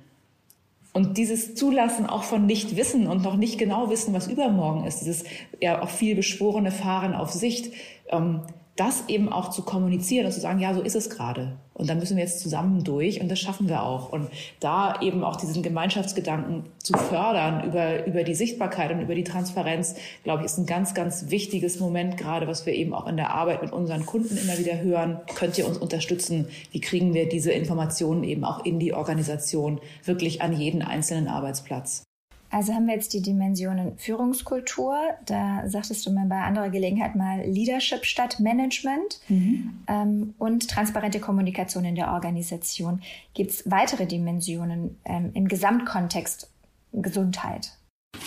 Und 0.94 1.18
dieses 1.18 1.56
Zulassen 1.56 2.06
auch 2.06 2.24
von 2.24 2.46
Nichtwissen 2.46 3.08
und 3.08 3.22
noch 3.22 3.38
nicht 3.38 3.58
genau 3.58 3.90
wissen, 3.90 4.14
was 4.14 4.28
übermorgen 4.28 4.86
ist, 4.86 5.00
dieses 5.00 5.24
ja 5.62 5.82
auch 5.82 5.90
viel 5.90 6.16
beschworene 6.16 6.72
Fahren 6.72 7.14
auf 7.14 7.32
Sicht, 7.32 7.74
ähm, 8.10 8.42
das 8.76 9.10
eben 9.10 9.32
auch 9.32 9.50
zu 9.50 9.64
kommunizieren 9.64 10.26
und 10.26 10.32
zu 10.32 10.40
sagen, 10.40 10.60
ja, 10.60 10.74
so 10.74 10.82
ist 10.82 10.96
es 10.96 11.10
gerade. 11.10 11.58
Und 11.74 11.90
dann 11.90 12.00
müssen 12.00 12.16
wir 12.16 12.24
jetzt 12.24 12.40
zusammen 12.40 12.84
durch 12.84 13.22
und 13.22 13.30
das 13.30 13.40
schaffen 13.40 13.68
wir 13.68 13.84
auch. 13.84 14.12
Und 14.12 14.30
da 14.60 15.02
eben 15.02 15.24
auch 15.24 15.36
diesen 15.36 15.64
Gemeinschaftsgedanken 15.64 16.66
zu 16.78 16.94
fördern 16.94 17.68
über, 17.68 18.06
über 18.06 18.24
die 18.24 18.36
Sichtbarkeit 18.36 18.92
und 18.92 19.02
über 19.02 19.16
die 19.16 19.24
Transparenz, 19.24 19.96
glaube 20.24 20.42
ich, 20.42 20.46
ist 20.46 20.58
ein 20.58 20.66
ganz, 20.66 20.94
ganz 20.94 21.30
wichtiges 21.30 21.80
Moment, 21.80 22.18
gerade 22.18 22.48
was 22.48 22.66
wir 22.66 22.74
eben 22.74 22.94
auch 22.94 23.08
in 23.08 23.18
der 23.18 23.34
Arbeit 23.34 23.62
mit 23.62 23.74
unseren 23.74 24.06
Kunden 24.06 24.38
immer 24.38 24.58
wieder 24.58 24.80
hören. 24.80 25.20
Könnt 25.36 25.58
ihr 25.58 25.68
uns 25.68 25.78
unterstützen? 25.78 26.48
Wie 26.72 26.82
kriegen 26.82 27.14
wir 27.14 27.28
diese 27.28 27.52
Informationen 27.52 28.24
eben 28.24 28.46
auch 28.46 28.64
in 28.64 28.80
die 28.80 28.94
Organisation, 28.94 29.82
wirklich 30.06 30.42
an 30.42 30.54
jeden 30.54 30.82
einzelnen 30.82 31.28
Arbeitsplatz? 31.28 32.04
Also 32.52 32.74
haben 32.74 32.86
wir 32.86 32.96
jetzt 32.96 33.14
die 33.14 33.22
Dimensionen 33.22 33.98
Führungskultur, 33.98 34.98
da 35.26 35.64
sagtest 35.68 36.06
du 36.06 36.12
mir 36.12 36.26
bei 36.28 36.42
anderer 36.42 36.70
Gelegenheit 36.70 37.16
mal 37.16 37.42
Leadership 37.46 38.04
statt 38.04 38.42
Management 38.42 39.22
mhm. 39.30 39.84
ähm, 39.88 40.34
und 40.38 40.70
transparente 40.70 41.22
Kommunikation 41.22 41.86
in 41.86 41.96
der 41.96 42.12
Organisation. 42.12 43.02
Gibt 43.34 43.52
es 43.52 43.72
weitere 43.72 44.06
Dimensionen 44.06 44.98
ähm, 45.06 45.32
im 45.34 45.48
Gesamtkontext 45.48 46.52
Gesundheit? 46.92 47.72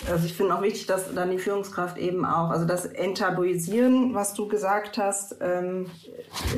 Also 0.09 0.25
ich 0.25 0.33
finde 0.33 0.55
auch 0.55 0.61
wichtig, 0.63 0.87
dass 0.87 1.13
dann 1.13 1.29
die 1.29 1.37
Führungskraft 1.37 1.97
eben 1.97 2.25
auch, 2.25 2.49
also 2.49 2.65
das 2.65 2.85
Enttabuisieren, 2.85 4.15
was 4.15 4.33
du 4.33 4.47
gesagt 4.47 4.97
hast, 4.97 5.37
ähm, 5.41 5.91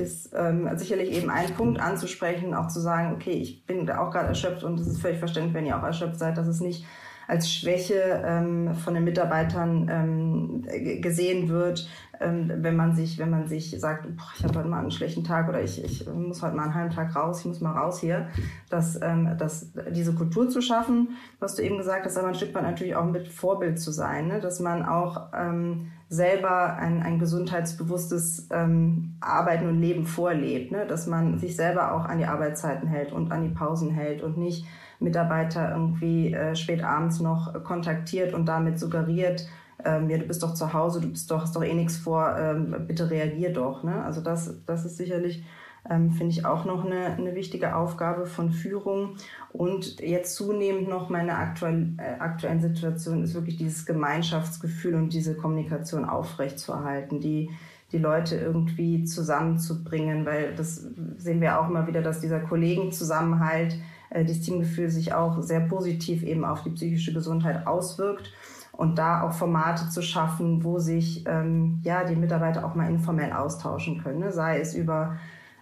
ist 0.02 0.32
ähm, 0.34 0.70
sicherlich 0.78 1.12
eben 1.12 1.30
ein 1.30 1.54
Punkt 1.54 1.82
anzusprechen, 1.82 2.54
auch 2.54 2.70
zu 2.70 2.80
sagen, 2.80 3.14
okay, 3.14 3.34
ich 3.34 3.66
bin 3.66 3.90
auch 3.92 4.12
gerade 4.12 4.30
erschöpft 4.30 4.64
und 4.64 4.80
es 4.80 4.88
ist 4.88 5.02
völlig 5.02 5.20
verständlich, 5.20 5.54
wenn 5.54 5.66
ihr 5.66 5.78
auch 5.78 5.84
erschöpft 5.84 6.20
seid, 6.20 6.38
dass 6.38 6.48
es 6.48 6.62
nicht 6.62 6.86
als 7.28 7.52
Schwäche 7.52 8.24
ähm, 8.26 8.74
von 8.74 8.94
den 8.94 9.04
Mitarbeitern 9.04 9.90
ähm, 9.92 11.02
gesehen 11.02 11.50
wird, 11.50 11.90
ähm, 12.20 12.52
wenn 12.58 12.76
man 12.76 12.96
sich, 12.96 13.20
wenn 13.20 13.30
man 13.30 13.48
sich 13.48 13.80
sagt, 13.80 14.04
boah, 14.16 14.32
ich 14.36 14.44
habe 14.44 14.58
heute 14.58 14.68
mal 14.68 14.80
einen 14.80 14.92
schlechten 14.92 15.24
Tag 15.24 15.50
oder 15.50 15.62
ich, 15.62 15.84
ich 15.84 16.08
muss 16.08 16.42
heute 16.42 16.56
mal 16.56 16.64
einen 16.64 16.74
halben 16.74 16.94
Tag 16.94 17.16
raus, 17.16 17.42
ich 17.42 17.46
muss 17.46 17.62
mal 17.62 17.78
raus 17.78 18.00
hier, 18.00 18.30
dass, 18.70 19.00
ähm, 19.02 19.36
dass 19.38 19.72
diese 19.92 20.14
Kultur 20.16 20.50
zu 20.50 20.62
schaffen, 20.62 21.10
was 21.40 21.56
du 21.56 21.64
eben 21.64 21.78
gesagt 21.78 22.06
hast, 22.06 22.18
aber 22.18 22.30
ein 22.30 22.36
Stück 22.36 22.56
weit 22.56 22.64
natürlich 22.64 22.96
auch 22.96 23.06
mit 23.06 23.28
Vorbild 23.28 23.80
zu 23.80 23.92
sein, 23.92 24.28
ne? 24.28 24.40
dass 24.40 24.60
man 24.60 24.84
auch 24.84 25.28
ähm, 25.34 25.92
selber 26.10 26.76
ein, 26.78 27.04
ein 27.04 27.20
gesundheitsbewusstes 27.20 28.48
ähm, 28.52 29.18
Arbeiten 29.20 29.68
und 29.68 29.82
Leben 29.82 30.06
vorlebt, 30.06 30.72
ne? 30.72 30.88
dass 30.88 31.08
man 31.08 31.38
sich 31.38 31.56
selber 31.56 31.94
auch 31.94 32.06
an 32.06 32.20
die 32.20 32.26
Arbeitszeiten 32.26 32.88
hält 32.88 33.12
und 33.12 33.32
an 33.32 33.44
die 33.44 33.54
Pausen 33.54 33.92
hält 33.92 34.24
und 34.24 34.38
nicht 34.38 34.66
Mitarbeiter 35.00 35.72
irgendwie 35.72 36.34
äh, 36.34 36.56
spät 36.56 36.84
abends 36.84 37.20
noch 37.20 37.64
kontaktiert 37.64 38.34
und 38.34 38.46
damit 38.46 38.80
suggeriert, 38.80 39.48
ähm, 39.86 40.10
ja, 40.10 40.18
du 40.18 40.26
bist 40.26 40.42
doch 40.42 40.54
zu 40.54 40.74
Hause, 40.74 41.02
du 41.02 41.10
bist 41.10 41.30
doch, 41.30 41.42
hast 41.42 41.56
doch 41.56 41.64
eh 41.64 41.74
nichts 41.74 41.98
vor, 41.98 42.36
ähm, 42.38 42.76
bitte 42.88 43.10
reagier 43.10 43.54
doch. 43.54 43.84
Ne? 43.84 44.04
Also 44.04 44.22
das, 44.22 44.56
das 44.66 44.86
ist 44.86 44.98
sicherlich, 44.98 45.44
ähm, 45.90 46.12
finde 46.12 46.34
ich, 46.34 46.46
auch 46.46 46.66
noch 46.66 46.84
eine, 46.84 47.14
eine 47.16 47.36
wichtige 47.36 47.76
Aufgabe 47.76 48.26
von 48.26 48.52
Führung. 48.52 49.16
Und 49.54 50.00
jetzt 50.00 50.36
zunehmend 50.36 50.90
noch 50.90 51.10
meine 51.10 51.36
aktuell, 51.38 51.94
äh, 51.98 52.20
aktuellen 52.20 52.60
Situation 52.60 53.24
ist 53.24 53.36
wirklich 53.36 53.58
dieses 53.58 53.86
Gemeinschaftsgefühl 53.86 54.96
und 54.96 55.14
diese 55.14 55.36
Kommunikation 55.36 56.06
aufrechtzuerhalten, 56.06 57.20
die 57.22 57.52
die 57.94 58.00
Leute 58.00 58.36
irgendwie 58.36 59.06
zusammenzubringen, 59.06 60.26
weil 60.26 60.54
das 60.56 60.86
sehen 61.18 61.40
wir 61.40 61.58
auch 61.58 61.70
immer 61.70 61.88
wieder, 61.88 62.02
dass 62.02 62.20
dieser 62.20 62.42
Kollegenzusammenhalt 62.42 63.78
äh, 64.10 64.26
das 64.26 64.42
Teamgefühl 64.42 64.90
sich 64.90 65.14
auch 65.14 65.42
sehr 65.42 65.62
positiv 65.62 66.24
eben 66.24 66.46
auf 66.46 66.64
die 66.64 66.72
psychische 66.72 67.14
Gesundheit 67.14 67.68
auswirkt 67.68 68.32
und 68.72 68.98
da 68.98 69.22
auch 69.22 69.34
Formate 69.34 69.90
zu 69.90 70.02
schaffen, 70.02 70.64
wo 70.64 70.80
sich 70.80 71.26
ähm, 71.28 71.82
ja 71.84 72.04
die 72.04 72.16
Mitarbeiter 72.16 72.66
auch 72.66 72.76
mal 72.76 72.90
informell 72.90 73.34
austauschen 73.34 74.04
können, 74.04 74.20
ne? 74.20 74.32
sei 74.32 74.60
es 74.60 74.74
über 74.76 75.18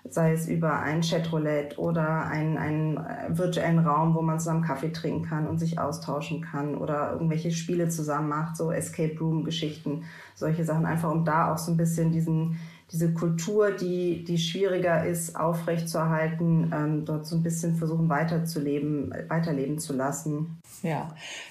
sei 0.08 0.34
es 0.34 0.48
über 0.48 0.80
ein 0.80 1.02
Chatroulette 1.02 1.80
oder 1.80 2.28
einen, 2.28 2.58
einen 2.58 2.98
äh, 2.98 3.26
virtuellen 3.30 3.80
Raum, 3.80 4.14
wo 4.14 4.22
man 4.22 4.40
zusammen 4.40 4.64
Kaffee 4.64 4.92
trinken 4.92 5.24
kann 5.24 5.48
und 5.48 5.58
sich 5.58 5.80
austauschen 5.80 6.42
kann 6.42 6.76
oder 6.76 7.14
irgendwelche 7.14 7.52
Spiele 7.52 7.90
zusammen 7.90 8.30
macht, 8.30 8.56
so 8.56 8.72
Escape 8.72 9.18
Room 9.20 9.44
Geschichten, 9.44 10.04
solche 10.36 10.64
Sachen, 10.64 10.86
einfach 10.86 11.12
um 11.12 11.26
da 11.26 11.52
auch 11.52 11.58
so 11.58 11.72
ein 11.72 11.78
bisschen 11.78 12.12
diesen 12.12 12.60
diese 12.92 13.14
Kultur, 13.14 13.72
die, 13.72 14.24
die 14.24 14.38
schwieriger 14.38 15.06
ist, 15.06 15.36
aufrechtzuerhalten, 15.36 16.72
ähm, 16.74 17.06
dort 17.06 17.26
so 17.26 17.36
ein 17.36 17.42
bisschen 17.42 17.76
versuchen 17.76 18.10
weiterzuleben, 18.10 19.14
weiterleben 19.28 19.80
zu 19.80 19.94
lassen. 19.94 20.62
Ja, 20.84 21.10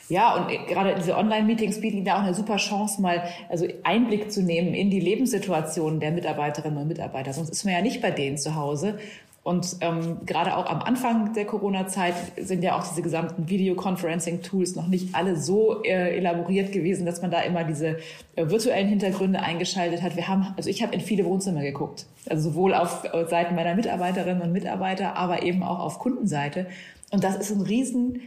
ja, 0.08 0.36
und 0.36 0.48
gerade 0.68 0.94
diese 0.94 1.16
Online-Meetings 1.16 1.80
bieten 1.80 2.04
da 2.04 2.16
auch 2.16 2.22
eine 2.22 2.34
super 2.34 2.56
Chance, 2.56 3.02
mal 3.02 3.24
also 3.48 3.66
Einblick 3.82 4.30
zu 4.30 4.42
nehmen 4.42 4.74
in 4.74 4.90
die 4.90 5.00
Lebenssituation 5.00 5.98
der 5.98 6.12
Mitarbeiterinnen 6.12 6.78
und 6.78 6.88
Mitarbeiter. 6.88 7.32
Sonst 7.32 7.50
ist 7.50 7.64
man 7.64 7.74
ja 7.74 7.82
nicht 7.82 8.00
bei 8.00 8.12
denen 8.12 8.38
zu 8.38 8.54
Hause 8.54 8.98
und 9.44 9.76
ähm, 9.82 10.20
gerade 10.24 10.56
auch 10.56 10.64
am 10.64 10.80
Anfang 10.80 11.34
der 11.34 11.44
Corona-Zeit 11.44 12.14
sind 12.38 12.64
ja 12.64 12.78
auch 12.78 12.88
diese 12.88 13.02
gesamten 13.02 13.46
Videoconferencing-Tools 13.46 14.74
noch 14.74 14.88
nicht 14.88 15.14
alle 15.14 15.36
so 15.36 15.82
äh, 15.84 16.16
elaboriert 16.16 16.72
gewesen, 16.72 17.04
dass 17.04 17.20
man 17.20 17.30
da 17.30 17.40
immer 17.42 17.62
diese 17.62 17.98
äh, 18.36 18.48
virtuellen 18.48 18.88
Hintergründe 18.88 19.40
eingeschaltet 19.40 20.00
hat. 20.00 20.16
Wir 20.16 20.28
haben, 20.28 20.54
also 20.56 20.70
ich 20.70 20.82
habe 20.82 20.94
in 20.94 21.02
viele 21.02 21.26
Wohnzimmer 21.26 21.60
geguckt, 21.60 22.06
also 22.26 22.48
sowohl 22.48 22.72
auf 22.72 23.04
äh, 23.04 23.26
Seiten 23.26 23.54
meiner 23.54 23.74
Mitarbeiterinnen 23.74 24.42
und 24.42 24.52
Mitarbeiter, 24.52 25.14
aber 25.14 25.42
eben 25.42 25.62
auch 25.62 25.78
auf 25.78 25.98
Kundenseite. 25.98 26.66
Und 27.10 27.22
das 27.22 27.36
ist 27.36 27.50
ein 27.50 27.60
riesen 27.60 28.22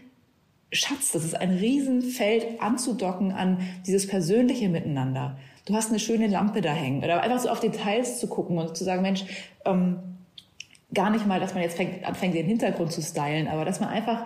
Schatz, 0.72 1.14
das 1.14 1.26
ist 1.26 1.36
ein 1.36 1.50
Riesenfeld 1.50 2.62
anzudocken 2.62 3.32
an 3.32 3.58
dieses 3.88 4.06
persönliche 4.06 4.70
Miteinander. 4.70 5.36
Du 5.66 5.74
hast 5.74 5.90
eine 5.90 6.00
schöne 6.00 6.28
Lampe 6.28 6.62
da 6.62 6.74
hängen 6.74 7.04
oder 7.04 7.24
einfach 7.24 7.40
so 7.40 7.50
auf 7.50 7.60
Details 7.60 8.20
zu 8.20 8.28
gucken 8.28 8.60
und 8.60 8.78
zu 8.78 8.84
sagen, 8.84 9.02
Mensch, 9.02 9.26
ähm, 9.66 9.98
gar 10.94 11.10
nicht 11.10 11.26
mal, 11.26 11.40
dass 11.40 11.54
man 11.54 11.64
jetzt 11.64 11.78
fängt, 11.78 12.06
anfängt, 12.06 12.36
den 12.36 12.46
Hintergrund 12.46 12.92
zu 12.92 13.02
stylen, 13.02 13.48
aber 13.48 13.66
dass 13.66 13.80
man 13.80 13.90
einfach 13.90 14.26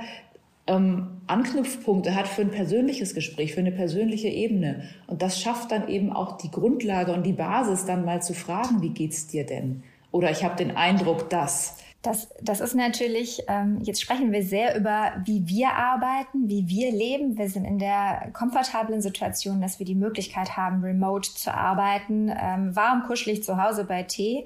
ähm, 0.67 1.21
Anknüpfpunkte 1.27 2.15
hat 2.15 2.27
für 2.27 2.41
ein 2.41 2.51
persönliches 2.51 3.13
Gespräch, 3.15 3.53
für 3.53 3.59
eine 3.59 3.71
persönliche 3.71 4.27
Ebene. 4.27 4.83
Und 5.07 5.21
das 5.21 5.41
schafft 5.41 5.71
dann 5.71 5.87
eben 5.87 6.13
auch 6.13 6.37
die 6.37 6.51
Grundlage 6.51 7.13
und 7.13 7.23
die 7.25 7.33
Basis, 7.33 7.85
dann 7.85 8.05
mal 8.05 8.21
zu 8.21 8.33
fragen, 8.33 8.81
wie 8.81 8.89
geht's 8.89 9.27
dir 9.27 9.45
denn? 9.45 9.83
Oder 10.11 10.29
ich 10.29 10.43
habe 10.43 10.55
den 10.55 10.75
Eindruck, 10.75 11.29
dass. 11.29 11.77
Das, 12.01 12.29
das 12.41 12.61
ist 12.61 12.73
natürlich, 12.73 13.43
ähm, 13.47 13.79
jetzt 13.83 14.01
sprechen 14.01 14.31
wir 14.31 14.43
sehr 14.43 14.75
über, 14.75 15.13
wie 15.25 15.47
wir 15.47 15.69
arbeiten, 15.69 16.49
wie 16.49 16.67
wir 16.67 16.91
leben. 16.91 17.37
Wir 17.37 17.47
sind 17.47 17.63
in 17.63 17.77
der 17.77 18.29
komfortablen 18.33 19.01
Situation, 19.01 19.61
dass 19.61 19.77
wir 19.77 19.85
die 19.85 19.95
Möglichkeit 19.95 20.57
haben, 20.57 20.83
remote 20.83 21.33
zu 21.35 21.53
arbeiten, 21.53 22.29
ähm, 22.29 22.75
warm, 22.75 23.03
kuschelig 23.03 23.43
zu 23.43 23.61
Hause 23.61 23.85
bei 23.85 24.03
Tee. 24.03 24.45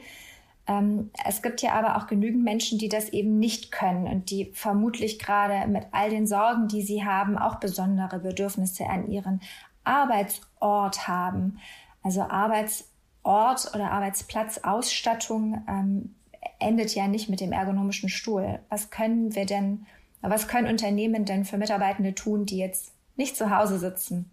Ähm, 0.68 1.12
es 1.26 1.42
gibt 1.42 1.62
ja 1.62 1.74
aber 1.74 1.98
auch 1.98 2.08
genügend 2.08 2.44
Menschen, 2.44 2.80
die 2.80 2.90
das 2.90 3.10
eben 3.10 3.38
nicht 3.38 3.72
können 3.72 4.08
und 4.08 4.32
die 4.32 4.52
vermutlich 4.54 5.20
gerade 5.20 5.68
mit 5.70 5.86
all 5.92 6.10
den 6.10 6.26
Sorgen, 6.26 6.68
die 6.68 6.82
sie 6.82 7.06
haben, 7.06 7.38
auch 7.38 7.56
besondere 7.56 8.20
Bedürfnisse 8.20 8.88
an 8.88 9.10
ihren 9.10 9.42
Arbeitsort 9.84 11.08
haben. 11.08 11.60
Also 12.02 12.22
Arbeitsort 12.22 13.72
oder 13.74 13.92
Arbeitsplatzausstattung 13.92 15.64
ähm, 15.68 16.16
endet 16.60 16.96
ja 16.96 17.08
nicht 17.08 17.30
mit 17.30 17.42
dem 17.42 17.52
ergonomischen 17.52 18.10
Stuhl. 18.10 18.60
Was 18.70 18.90
können 18.90 19.36
wir 19.36 19.46
denn, 19.46 19.86
was 20.22 20.48
können 20.48 20.68
Unternehmen 20.68 21.26
denn 21.26 21.46
für 21.46 21.58
Mitarbeitende 21.58 22.16
tun, 22.16 22.46
die 22.46 22.58
jetzt 22.58 22.92
nicht 23.16 23.38
zu 23.38 23.56
Hause 23.56 23.78
sitzen? 23.78 24.32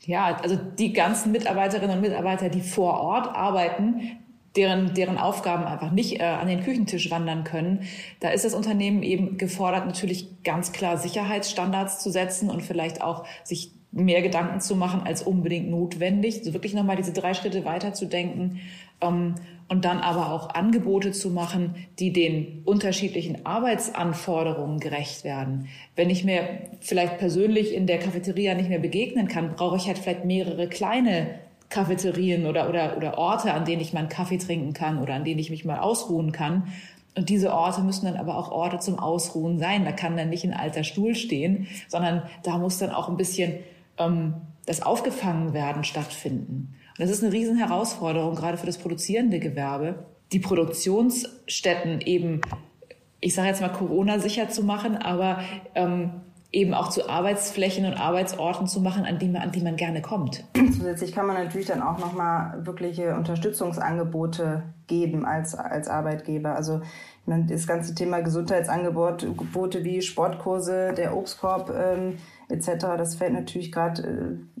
Ja, 0.00 0.36
also 0.36 0.56
die 0.56 0.94
ganzen 0.94 1.32
Mitarbeiterinnen 1.32 1.96
und 1.96 2.00
Mitarbeiter, 2.00 2.48
die 2.48 2.62
vor 2.62 3.00
Ort 3.00 3.36
arbeiten, 3.36 4.18
deren, 4.60 4.92
deren 4.92 5.16
Aufgaben 5.16 5.64
einfach 5.64 5.90
nicht 5.90 6.20
äh, 6.20 6.24
an 6.24 6.46
den 6.46 6.62
Küchentisch 6.62 7.10
wandern 7.10 7.44
können. 7.44 7.84
Da 8.20 8.28
ist 8.28 8.44
das 8.44 8.52
Unternehmen 8.52 9.02
eben 9.02 9.38
gefordert, 9.38 9.86
natürlich 9.86 10.42
ganz 10.44 10.72
klar 10.72 10.98
Sicherheitsstandards 10.98 12.02
zu 12.02 12.10
setzen 12.10 12.50
und 12.50 12.62
vielleicht 12.62 13.00
auch 13.00 13.24
sich 13.42 13.72
mehr 13.90 14.20
Gedanken 14.20 14.60
zu 14.60 14.76
machen 14.76 15.00
als 15.02 15.22
unbedingt 15.22 15.70
notwendig. 15.70 16.40
Also 16.40 16.52
wirklich 16.52 16.74
nochmal 16.74 16.96
diese 16.96 17.14
drei 17.14 17.32
Schritte 17.32 17.64
weiterzudenken 17.64 18.60
ähm, 19.00 19.34
und 19.68 19.86
dann 19.86 19.98
aber 19.98 20.30
auch 20.30 20.50
Angebote 20.54 21.12
zu 21.12 21.30
machen, 21.30 21.74
die 21.98 22.12
den 22.12 22.60
unterschiedlichen 22.66 23.46
Arbeitsanforderungen 23.46 24.78
gerecht 24.78 25.24
werden. 25.24 25.68
Wenn 25.96 26.10
ich 26.10 26.22
mir 26.22 26.42
vielleicht 26.80 27.16
persönlich 27.16 27.72
in 27.72 27.86
der 27.86 27.98
Cafeteria 27.98 28.54
nicht 28.54 28.68
mehr 28.68 28.78
begegnen 28.78 29.26
kann, 29.26 29.54
brauche 29.56 29.76
ich 29.76 29.86
halt 29.86 29.96
vielleicht 29.96 30.26
mehrere 30.26 30.68
kleine 30.68 31.40
Cafeterien 31.70 32.46
oder, 32.46 32.68
oder, 32.68 32.96
oder 32.96 33.16
Orte, 33.16 33.54
an 33.54 33.64
denen 33.64 33.80
ich 33.80 33.92
mal 33.92 34.00
einen 34.00 34.08
Kaffee 34.08 34.38
trinken 34.38 34.72
kann 34.72 35.00
oder 35.00 35.14
an 35.14 35.24
denen 35.24 35.38
ich 35.38 35.50
mich 35.50 35.64
mal 35.64 35.78
ausruhen 35.78 36.32
kann. 36.32 36.64
Und 37.16 37.28
diese 37.28 37.52
Orte 37.52 37.80
müssen 37.80 38.06
dann 38.06 38.16
aber 38.16 38.36
auch 38.36 38.50
Orte 38.50 38.78
zum 38.78 38.98
Ausruhen 38.98 39.58
sein. 39.58 39.84
Da 39.84 39.92
kann 39.92 40.16
dann 40.16 40.30
nicht 40.30 40.44
ein 40.44 40.52
alter 40.52 40.84
Stuhl 40.84 41.14
stehen, 41.14 41.68
sondern 41.88 42.22
da 42.42 42.58
muss 42.58 42.78
dann 42.78 42.90
auch 42.90 43.08
ein 43.08 43.16
bisschen 43.16 43.54
ähm, 43.98 44.34
das 44.66 44.82
Aufgefangenwerden 44.82 45.84
stattfinden. 45.84 46.74
Und 46.98 47.00
das 47.00 47.10
ist 47.10 47.22
eine 47.22 47.32
riesen 47.32 47.56
Herausforderung, 47.56 48.34
gerade 48.34 48.58
für 48.58 48.66
das 48.66 48.78
produzierende 48.78 49.38
Gewerbe, 49.38 50.06
die 50.32 50.38
Produktionsstätten 50.38 52.00
eben, 52.00 52.40
ich 53.20 53.34
sage 53.34 53.48
jetzt 53.48 53.60
mal 53.60 53.68
Corona 53.68 54.18
sicher 54.18 54.48
zu 54.48 54.62
machen, 54.62 54.96
aber 54.96 55.40
ähm, 55.74 56.10
eben 56.52 56.74
auch 56.74 56.88
zu 56.88 57.08
Arbeitsflächen 57.08 57.86
und 57.86 57.94
Arbeitsorten 57.94 58.66
zu 58.66 58.80
machen, 58.80 59.04
an 59.04 59.18
die 59.18 59.28
man, 59.28 59.42
an 59.42 59.52
die 59.52 59.62
man 59.62 59.76
gerne 59.76 60.02
kommt. 60.02 60.44
Zusätzlich 60.54 61.12
kann 61.12 61.26
man 61.26 61.36
natürlich 61.36 61.68
dann 61.68 61.82
auch 61.82 61.98
nochmal 61.98 62.66
wirkliche 62.66 63.14
Unterstützungsangebote 63.14 64.64
geben 64.88 65.24
als, 65.24 65.54
als 65.54 65.88
Arbeitgeber. 65.88 66.56
Also 66.56 66.80
meine, 67.30 67.46
das 67.46 67.66
ganze 67.66 67.94
Thema 67.94 68.20
Gesundheitsangebote 68.20 69.84
wie 69.84 70.02
Sportkurse, 70.02 70.92
der 70.92 71.16
Obstkorb 71.16 71.70
ähm, 71.70 72.18
etc., 72.48 72.72
das 72.98 73.14
fällt 73.14 73.32
natürlich 73.32 73.72
gerade 73.72 74.02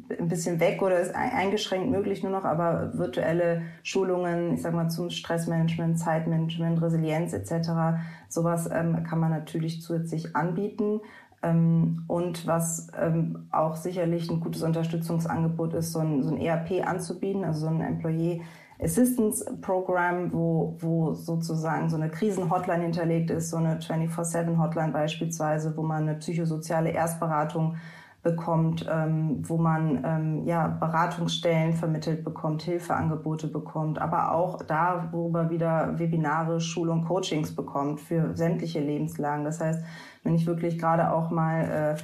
äh, 0.08 0.18
ein 0.18 0.28
bisschen 0.28 0.58
weg 0.58 0.80
oder 0.80 0.98
ist 0.98 1.14
eingeschränkt 1.14 1.90
möglich 1.90 2.22
nur 2.22 2.32
noch, 2.32 2.44
aber 2.44 2.92
virtuelle 2.94 3.62
Schulungen, 3.82 4.54
ich 4.54 4.62
sag 4.62 4.72
mal 4.72 4.88
zum 4.88 5.10
Stressmanagement, 5.10 5.98
Zeitmanagement, 5.98 6.80
Resilienz 6.80 7.32
etc., 7.34 8.00
sowas 8.28 8.68
ähm, 8.72 9.04
kann 9.04 9.20
man 9.20 9.30
natürlich 9.30 9.82
zusätzlich 9.82 10.34
anbieten. 10.34 11.00
Ähm, 11.42 12.04
und 12.06 12.46
was 12.46 12.88
ähm, 12.98 13.46
auch 13.50 13.76
sicherlich 13.76 14.30
ein 14.30 14.40
gutes 14.40 14.62
Unterstützungsangebot 14.62 15.74
ist, 15.74 15.92
so 15.92 16.00
ein, 16.00 16.22
so 16.22 16.34
ein 16.34 16.40
ERP 16.40 16.86
anzubieten, 16.86 17.44
also 17.44 17.60
so 17.60 17.68
ein 17.68 17.80
Employee 17.80 18.42
Assistance 18.82 19.44
Program, 19.60 20.32
wo, 20.32 20.76
wo 20.80 21.12
sozusagen 21.12 21.90
so 21.90 21.96
eine 21.96 22.08
Krisenhotline 22.08 22.82
hinterlegt 22.82 23.30
ist, 23.30 23.50
so 23.50 23.58
eine 23.58 23.78
24-7-Hotline 23.78 24.92
beispielsweise, 24.92 25.76
wo 25.76 25.82
man 25.82 26.08
eine 26.08 26.18
psychosoziale 26.18 26.90
Erstberatung 26.90 27.76
bekommt, 28.22 28.86
ähm, 28.90 29.38
wo 29.48 29.56
man 29.56 30.04
ähm, 30.04 30.44
ja 30.44 30.68
Beratungsstellen 30.68 31.72
vermittelt 31.72 32.22
bekommt, 32.22 32.62
Hilfeangebote 32.62 33.46
bekommt, 33.48 33.98
aber 33.98 34.32
auch 34.32 34.62
da, 34.62 35.08
worüber 35.10 35.48
wieder 35.48 35.98
Webinare, 35.98 36.60
Schulung, 36.60 37.04
Coachings 37.04 37.54
bekommt 37.54 38.00
für 38.00 38.36
sämtliche 38.36 38.80
Lebenslagen. 38.80 39.44
Das 39.44 39.60
heißt, 39.60 39.82
wenn 40.22 40.34
ich 40.34 40.46
wirklich 40.46 40.78
gerade 40.78 41.10
auch 41.12 41.30
mal 41.30 41.96
äh, 41.96 42.02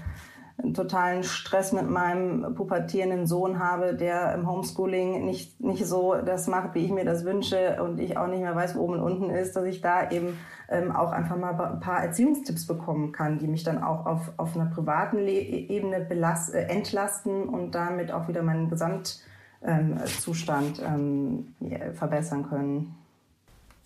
einen 0.59 0.75
totalen 0.75 1.23
Stress 1.23 1.73
mit 1.73 1.89
meinem 1.89 2.55
pubertierenden 2.55 3.27
Sohn 3.27 3.59
habe, 3.59 3.95
der 3.95 4.35
im 4.35 4.51
Homeschooling 4.51 5.27
nicht, 5.27 5.61
nicht 5.61 5.85
so 5.85 6.15
das 6.15 6.47
macht, 6.47 6.75
wie 6.75 6.85
ich 6.85 6.91
mir 6.91 7.05
das 7.05 7.25
wünsche 7.25 7.83
und 7.83 8.01
ich 8.01 8.17
auch 8.17 8.27
nicht 8.27 8.41
mehr 8.41 8.57
weiß, 8.57 8.75
wo 8.75 8.81
oben 8.81 8.95
und 8.95 9.01
unten 9.01 9.31
ist, 9.31 9.55
dass 9.55 9.65
ich 9.65 9.83
da 9.83 10.11
eben 10.11 10.39
ähm, 10.71 10.97
auch 10.97 11.13
einfach 11.13 11.37
mal 11.37 11.61
ein 11.61 11.81
paar 11.81 12.03
Erziehungstipps 12.03 12.67
bekommen 12.67 13.13
kann, 13.13 13.39
die 13.39 13.47
mich 13.47 13.65
dann 13.65 13.83
auch 13.83 14.07
auf, 14.07 14.33
auf 14.39 14.57
einer 14.57 14.67
privaten 14.67 15.19
Le 15.19 15.33
Ebene 15.33 16.01
belast, 16.01 16.55
äh, 16.55 16.63
entlasten 16.63 17.49
und 17.49 17.75
damit 17.75 18.11
auch 18.11 18.27
wieder 18.27 18.43
meinen 18.43 18.71
Gesamtzustand 18.71 20.81
ähm, 20.83 21.55
ähm, 21.61 21.95
verbessern 21.95 22.49
können. 22.49 22.95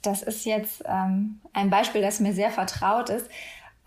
Das 0.02 0.22
ist 0.22 0.46
jetzt 0.46 0.82
ähm, 0.86 1.40
ein 1.52 1.68
Beispiel, 1.68 2.00
das 2.00 2.20
mir 2.20 2.32
sehr 2.32 2.50
vertraut 2.50 3.10
ist. 3.10 3.28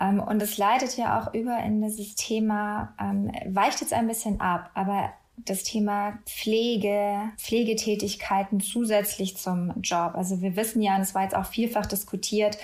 Ähm, 0.03 0.19
und 0.19 0.41
es 0.41 0.57
leitet 0.57 0.97
ja 0.97 1.19
auch 1.19 1.33
über 1.33 1.57
in 1.59 1.81
dieses 1.81 2.15
Thema, 2.15 2.93
ähm, 2.99 3.31
weicht 3.47 3.81
jetzt 3.81 3.93
ein 3.93 4.07
bisschen 4.07 4.41
ab, 4.41 4.69
aber 4.73 5.13
das 5.37 5.63
Thema 5.63 6.19
Pflege, 6.25 7.31
Pflegetätigkeiten 7.37 8.59
zusätzlich 8.59 9.37
zum 9.37 9.73
Job. 9.81 10.11
Also 10.15 10.41
wir 10.41 10.55
wissen 10.55 10.81
ja, 10.81 10.95
und 10.95 11.01
es 11.01 11.15
war 11.15 11.23
jetzt 11.23 11.35
auch 11.35 11.45
vielfach 11.45 11.85
diskutiert, 11.85 12.57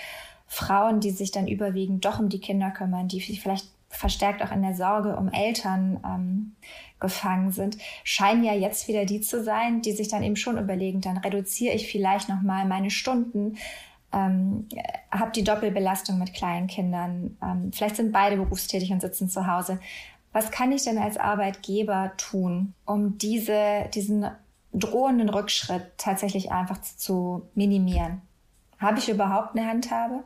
Frauen, 0.48 1.00
die 1.00 1.12
sich 1.12 1.32
dann 1.32 1.48
überwiegend 1.48 2.06
doch 2.06 2.20
um 2.20 2.30
die 2.30 2.42
Kinder 2.42 2.72
kümmern, 2.72 3.08
die 3.08 3.22
vielleicht 3.22 3.68
verstärkt 3.90 4.44
auch 4.44 4.52
in 4.52 4.62
der 4.62 4.76
Sorge 4.76 5.16
um 5.16 5.30
Eltern 5.30 6.00
ähm, 6.06 6.56
gefangen 7.00 7.52
sind, 7.52 7.78
scheinen 8.04 8.44
ja 8.44 8.54
jetzt 8.54 8.88
wieder 8.88 9.06
die 9.06 9.22
zu 9.22 9.44
sein, 9.44 9.82
die 9.82 9.94
sich 9.94 10.10
dann 10.10 10.22
eben 10.22 10.36
schon 10.36 10.58
überlegen, 10.58 11.02
dann 11.02 11.18
reduziere 11.18 11.74
ich 11.74 11.92
vielleicht 11.92 12.30
nochmal 12.30 12.68
meine 12.68 12.92
Stunden, 12.92 13.58
ähm, 14.12 14.68
habe 15.12 15.32
die 15.32 15.44
Doppelbelastung 15.44 16.18
mit 16.18 16.34
kleinen 16.34 16.68
Kindern, 16.68 17.38
ähm, 17.44 17.72
vielleicht 17.74 17.96
sind 17.96 18.12
beide 18.12 18.38
berufstätig 18.38 18.92
und 18.92 19.02
sitzen 19.02 19.30
zu 19.30 19.48
Hause. 19.48 19.80
Was 20.32 20.52
kann 20.52 20.72
ich 20.72 20.84
denn 20.84 20.98
als 20.98 21.18
Arbeitgeber 21.18 22.12
tun, 22.18 22.74
um 22.86 23.18
diese, 23.18 23.90
diesen 23.94 24.28
drohenden 24.74 25.30
Rückschritt 25.30 25.84
tatsächlich 25.98 26.52
einfach 26.52 26.80
zu 26.82 27.48
minimieren? 27.56 28.22
Habe 28.78 29.00
ich 29.00 29.10
überhaupt 29.10 29.58
eine 29.58 29.68
Handhabe? 29.68 30.24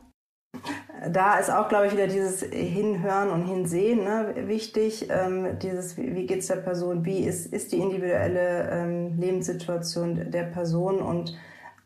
Da 1.10 1.38
ist 1.38 1.50
auch, 1.50 1.68
glaube 1.68 1.86
ich, 1.86 1.92
wieder 1.92 2.06
dieses 2.06 2.42
Hinhören 2.42 3.30
und 3.30 3.46
Hinsehen 3.46 4.04
ne, 4.04 4.34
wichtig. 4.46 5.08
Ähm, 5.10 5.58
dieses, 5.60 5.96
wie, 5.96 6.14
wie 6.14 6.26
geht 6.26 6.38
es 6.40 6.46
der 6.46 6.56
Person? 6.56 7.04
Wie 7.04 7.24
ist, 7.24 7.52
ist 7.52 7.72
die 7.72 7.78
individuelle 7.78 8.70
ähm, 8.70 9.18
Lebenssituation 9.18 10.30
der 10.30 10.44
Person? 10.44 11.00
Und 11.00 11.36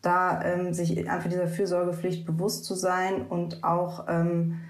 da 0.03 0.43
ähm, 0.45 0.73
sich 0.73 1.09
einfach 1.11 1.29
dieser 1.29 1.49
Fürsorgepflicht 1.49 2.27
bewusst 2.27 2.65
zu 2.65 2.75
sein 2.75 3.27
und 3.29 3.65
auch 3.65 4.07
ähm, 4.09 4.61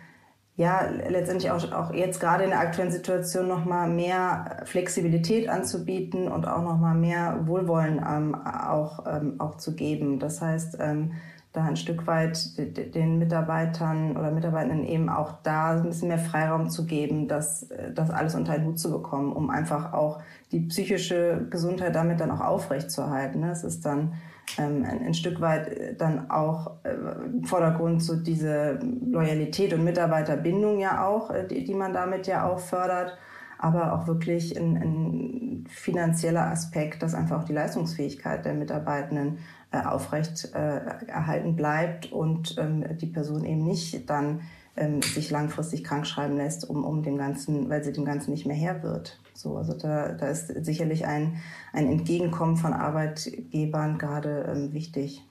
ja 0.57 0.89
letztendlich 1.09 1.51
auch, 1.51 1.71
auch 1.73 1.93
jetzt 1.93 2.19
gerade 2.19 2.45
in 2.45 2.51
der 2.51 2.61
aktuellen 2.61 2.91
Situation 2.91 3.47
noch 3.47 3.65
mal 3.65 3.89
mehr 3.89 4.63
Flexibilität 4.65 5.49
anzubieten 5.49 6.29
und 6.29 6.47
auch 6.49 6.63
noch 6.63 6.79
mal 6.79 6.95
mehr 6.95 7.47
Wohlwollen 7.47 8.05
ähm, 8.07 8.35
auch 8.35 9.07
ähm, 9.07 9.37
auch 9.39 9.57
zu 9.57 9.75
geben. 9.75 10.19
Das 10.19 10.41
heißt 10.41 10.79
ähm, 10.81 11.13
da 11.53 11.65
ein 11.65 11.77
Stück 11.77 12.07
weit 12.07 12.59
den 12.59 13.19
Mitarbeitern 13.19 14.17
oder 14.17 14.31
Mitarbeitenden 14.31 14.85
eben 14.85 15.09
auch 15.09 15.43
da 15.43 15.71
ein 15.71 15.85
bisschen 15.85 16.09
mehr 16.09 16.19
Freiraum 16.19 16.69
zu 16.69 16.85
geben, 16.85 17.27
das, 17.27 17.69
das 17.95 18.11
alles 18.11 18.35
unter 18.35 18.53
einen 18.53 18.67
Hut 18.67 18.79
zu 18.79 18.91
bekommen, 18.91 19.33
um 19.33 19.49
einfach 19.49 19.93
auch 19.93 20.21
die 20.53 20.61
psychische 20.61 21.47
Gesundheit 21.49 21.95
damit 21.95 22.21
dann 22.21 22.31
auch 22.31 22.43
aufrechtzuerhalten. 22.43 23.43
Es 23.45 23.65
ist 23.65 23.87
dann 23.87 24.13
ähm, 24.57 24.85
ein, 24.85 25.15
Stück 25.15 25.41
weit 25.41 25.69
äh, 25.69 25.95
dann 25.95 26.31
auch 26.31 26.73
äh, 26.85 26.95
im 27.27 27.45
Vordergrund 27.45 28.03
so 28.03 28.17
diese 28.17 28.79
Loyalität 29.05 29.75
und 29.75 29.85
Mitarbeiterbindung 29.85 30.79
ja 30.79 31.07
auch, 31.07 31.31
äh, 31.31 31.47
die, 31.47 31.65
die 31.65 31.75
man 31.75 31.93
damit 31.93 32.27
ja 32.27 32.47
auch 32.49 32.59
fördert, 32.59 33.17
aber 33.59 33.93
auch 33.93 34.07
wirklich 34.07 34.59
ein, 34.59 34.77
ein 34.77 35.65
finanzieller 35.69 36.47
Aspekt, 36.47 37.03
dass 37.03 37.15
einfach 37.15 37.41
auch 37.43 37.45
die 37.45 37.53
Leistungsfähigkeit 37.53 38.45
der 38.45 38.55
Mitarbeitenden 38.55 39.39
äh, 39.71 39.83
aufrecht 39.83 40.55
äh, 40.55 40.81
erhalten 41.07 41.57
bleibt 41.57 42.11
und 42.13 42.57
ähm, 42.59 42.97
die 42.99 43.07
Person 43.07 43.45
eben 43.45 43.65
nicht 43.65 44.09
dann 44.09 44.41
ähm, 44.77 45.03
sich 45.03 45.31
langfristig 45.31 45.85
krank 45.85 46.07
schreiben 46.07 46.37
lässt, 46.37 46.69
um, 46.69 46.85
um 46.85 47.03
dem 47.03 47.19
Ganzen, 47.19 47.69
weil 47.69 47.83
sie 47.83 47.93
dem 47.93 48.05
Ganzen 48.05 48.31
nicht 48.31 48.47
mehr 48.47 48.57
Herr 48.57 48.83
wird. 48.83 49.19
So, 49.35 49.57
also 49.57 49.75
da, 49.75 50.13
da 50.13 50.29
ist 50.29 50.49
sicherlich 50.65 51.07
ein, 51.07 51.37
ein 51.73 51.87
Entgegenkommen 51.87 52.57
von 52.57 52.73
Arbeitgebern 52.73 53.99
gerade 53.99 54.51
ähm, 54.51 54.73
wichtig. 54.73 55.23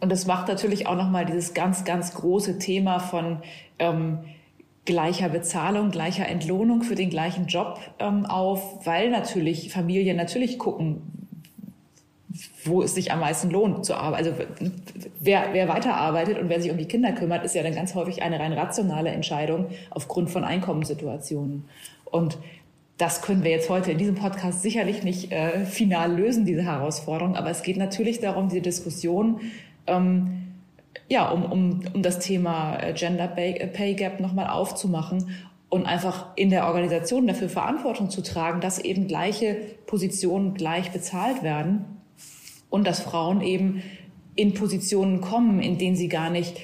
Und 0.00 0.12
das 0.12 0.26
macht 0.26 0.48
natürlich 0.48 0.86
auch 0.86 0.96
nochmal 0.96 1.26
dieses 1.26 1.54
ganz, 1.54 1.84
ganz 1.84 2.14
große 2.14 2.58
Thema 2.58 2.98
von 2.98 3.42
ähm, 3.78 4.20
gleicher 4.84 5.28
Bezahlung, 5.28 5.90
gleicher 5.90 6.28
Entlohnung 6.28 6.82
für 6.82 6.94
den 6.94 7.10
gleichen 7.10 7.46
Job 7.46 7.78
ähm, 7.98 8.24
auf, 8.24 8.86
weil 8.86 9.10
natürlich 9.10 9.72
Familien 9.72 10.16
natürlich 10.16 10.58
gucken, 10.58 11.25
wo 12.64 12.82
es 12.82 12.94
sich 12.94 13.12
am 13.12 13.20
meisten 13.20 13.50
lohnt 13.50 13.84
zu 13.84 13.94
arbeiten. 13.94 14.28
Also 14.28 14.38
wer, 15.20 15.48
wer 15.52 15.68
weiterarbeitet 15.68 16.38
und 16.38 16.48
wer 16.48 16.60
sich 16.60 16.70
um 16.70 16.78
die 16.78 16.86
Kinder 16.86 17.12
kümmert, 17.12 17.44
ist 17.44 17.54
ja 17.54 17.62
dann 17.62 17.74
ganz 17.74 17.94
häufig 17.94 18.22
eine 18.22 18.38
rein 18.40 18.52
rationale 18.52 19.10
Entscheidung 19.10 19.66
aufgrund 19.90 20.30
von 20.30 20.44
Einkommenssituationen. 20.44 21.64
Und 22.04 22.38
das 22.98 23.20
können 23.20 23.44
wir 23.44 23.50
jetzt 23.50 23.68
heute 23.68 23.92
in 23.92 23.98
diesem 23.98 24.14
Podcast 24.14 24.62
sicherlich 24.62 25.02
nicht 25.02 25.30
äh, 25.30 25.66
final 25.66 26.16
lösen, 26.16 26.46
diese 26.46 26.62
Herausforderung. 26.62 27.36
Aber 27.36 27.50
es 27.50 27.62
geht 27.62 27.76
natürlich 27.76 28.20
darum, 28.20 28.48
diese 28.48 28.62
Diskussion 28.62 29.40
ähm, 29.86 30.46
ja, 31.08 31.28
um, 31.28 31.44
um, 31.44 31.80
um 31.92 32.02
das 32.02 32.18
Thema 32.18 32.78
äh, 32.78 32.92
Gender 32.94 33.28
Pay 33.28 33.94
Gap 33.94 34.20
nochmal 34.20 34.48
aufzumachen 34.48 35.30
und 35.68 35.86
einfach 35.86 36.28
in 36.36 36.50
der 36.50 36.66
Organisation 36.66 37.26
dafür 37.26 37.48
Verantwortung 37.48 38.10
zu 38.10 38.22
tragen, 38.22 38.60
dass 38.60 38.78
eben 38.78 39.06
gleiche 39.08 39.56
Positionen 39.86 40.54
gleich 40.54 40.92
bezahlt 40.92 41.42
werden 41.42 41.95
und 42.70 42.86
dass 42.86 43.00
Frauen 43.00 43.40
eben 43.40 43.82
in 44.34 44.54
Positionen 44.54 45.20
kommen, 45.20 45.60
in 45.60 45.78
denen 45.78 45.96
sie 45.96 46.08
gar 46.08 46.30
nicht 46.30 46.60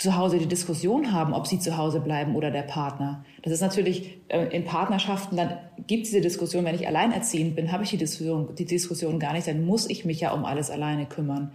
zu 0.00 0.16
Hause 0.16 0.38
die 0.38 0.46
Diskussion 0.46 1.12
haben, 1.12 1.34
ob 1.34 1.46
sie 1.46 1.58
zu 1.58 1.76
Hause 1.76 2.00
bleiben 2.00 2.34
oder 2.34 2.50
der 2.50 2.62
Partner. 2.62 3.22
Das 3.42 3.52
ist 3.52 3.60
natürlich 3.60 4.18
äh, 4.28 4.46
in 4.46 4.64
Partnerschaften, 4.64 5.36
dann 5.36 5.58
gibt 5.86 6.04
es 6.04 6.10
diese 6.10 6.22
Diskussion, 6.22 6.64
wenn 6.64 6.74
ich 6.74 6.86
alleinerziehend 6.86 7.54
bin, 7.54 7.70
habe 7.70 7.84
ich 7.84 7.90
die 7.90 7.98
Diskussion, 7.98 8.54
die 8.54 8.64
Diskussion 8.64 9.18
gar 9.18 9.34
nicht, 9.34 9.46
dann 9.46 9.64
muss 9.66 9.88
ich 9.88 10.06
mich 10.06 10.20
ja 10.20 10.32
um 10.32 10.46
alles 10.46 10.70
alleine 10.70 11.04
kümmern. 11.04 11.52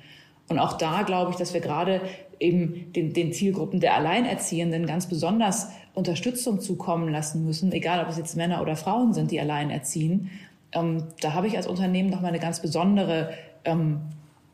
Und 0.47 0.59
auch 0.59 0.73
da 0.77 1.01
glaube 1.01 1.31
ich, 1.31 1.37
dass 1.37 1.55
wir 1.55 1.61
gerade 1.61 2.01
eben 2.39 2.91
den, 2.93 3.13
den 3.13 3.33
Zielgruppen 3.33 3.79
der 3.79 3.95
Alleinerziehenden 3.95 4.85
ganz 4.85 5.07
besonders 5.07 5.69
Unterstützung 5.95 6.59
zukommen 6.59 7.09
lassen 7.09 7.45
müssen, 7.45 7.71
egal 7.71 8.03
ob 8.03 8.09
es 8.09 8.17
jetzt 8.17 8.35
Männer 8.35 8.61
oder 8.61 8.75
Frauen 8.75 9.13
sind, 9.13 9.31
die 9.31 9.39
alleinerziehen. 9.39 10.29
Ähm, 10.71 11.05
da 11.21 11.33
habe 11.33 11.47
ich 11.47 11.57
als 11.57 11.65
Unternehmen 11.65 12.11
nochmal 12.11 12.29
eine 12.29 12.39
ganz 12.39 12.61
besondere 12.61 13.33
ähm, 13.65 14.01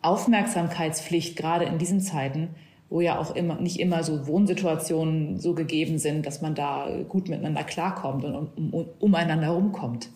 Aufmerksamkeitspflicht, 0.01 1.37
gerade 1.37 1.65
in 1.65 1.77
diesen 1.77 2.01
Zeiten, 2.01 2.49
wo 2.89 3.01
ja 3.01 3.17
auch 3.17 3.35
immer, 3.35 3.55
nicht 3.55 3.79
immer 3.79 4.03
so 4.03 4.27
Wohnsituationen 4.27 5.39
so 5.39 5.53
gegeben 5.53 5.97
sind, 5.97 6.25
dass 6.25 6.41
man 6.41 6.55
da 6.55 6.87
gut 7.07 7.29
miteinander 7.29 7.63
klarkommt 7.63 8.25
und 8.25 8.35
um, 8.35 8.73
um, 8.73 8.85
umeinander 8.99 9.49
rumkommt. 9.49 10.09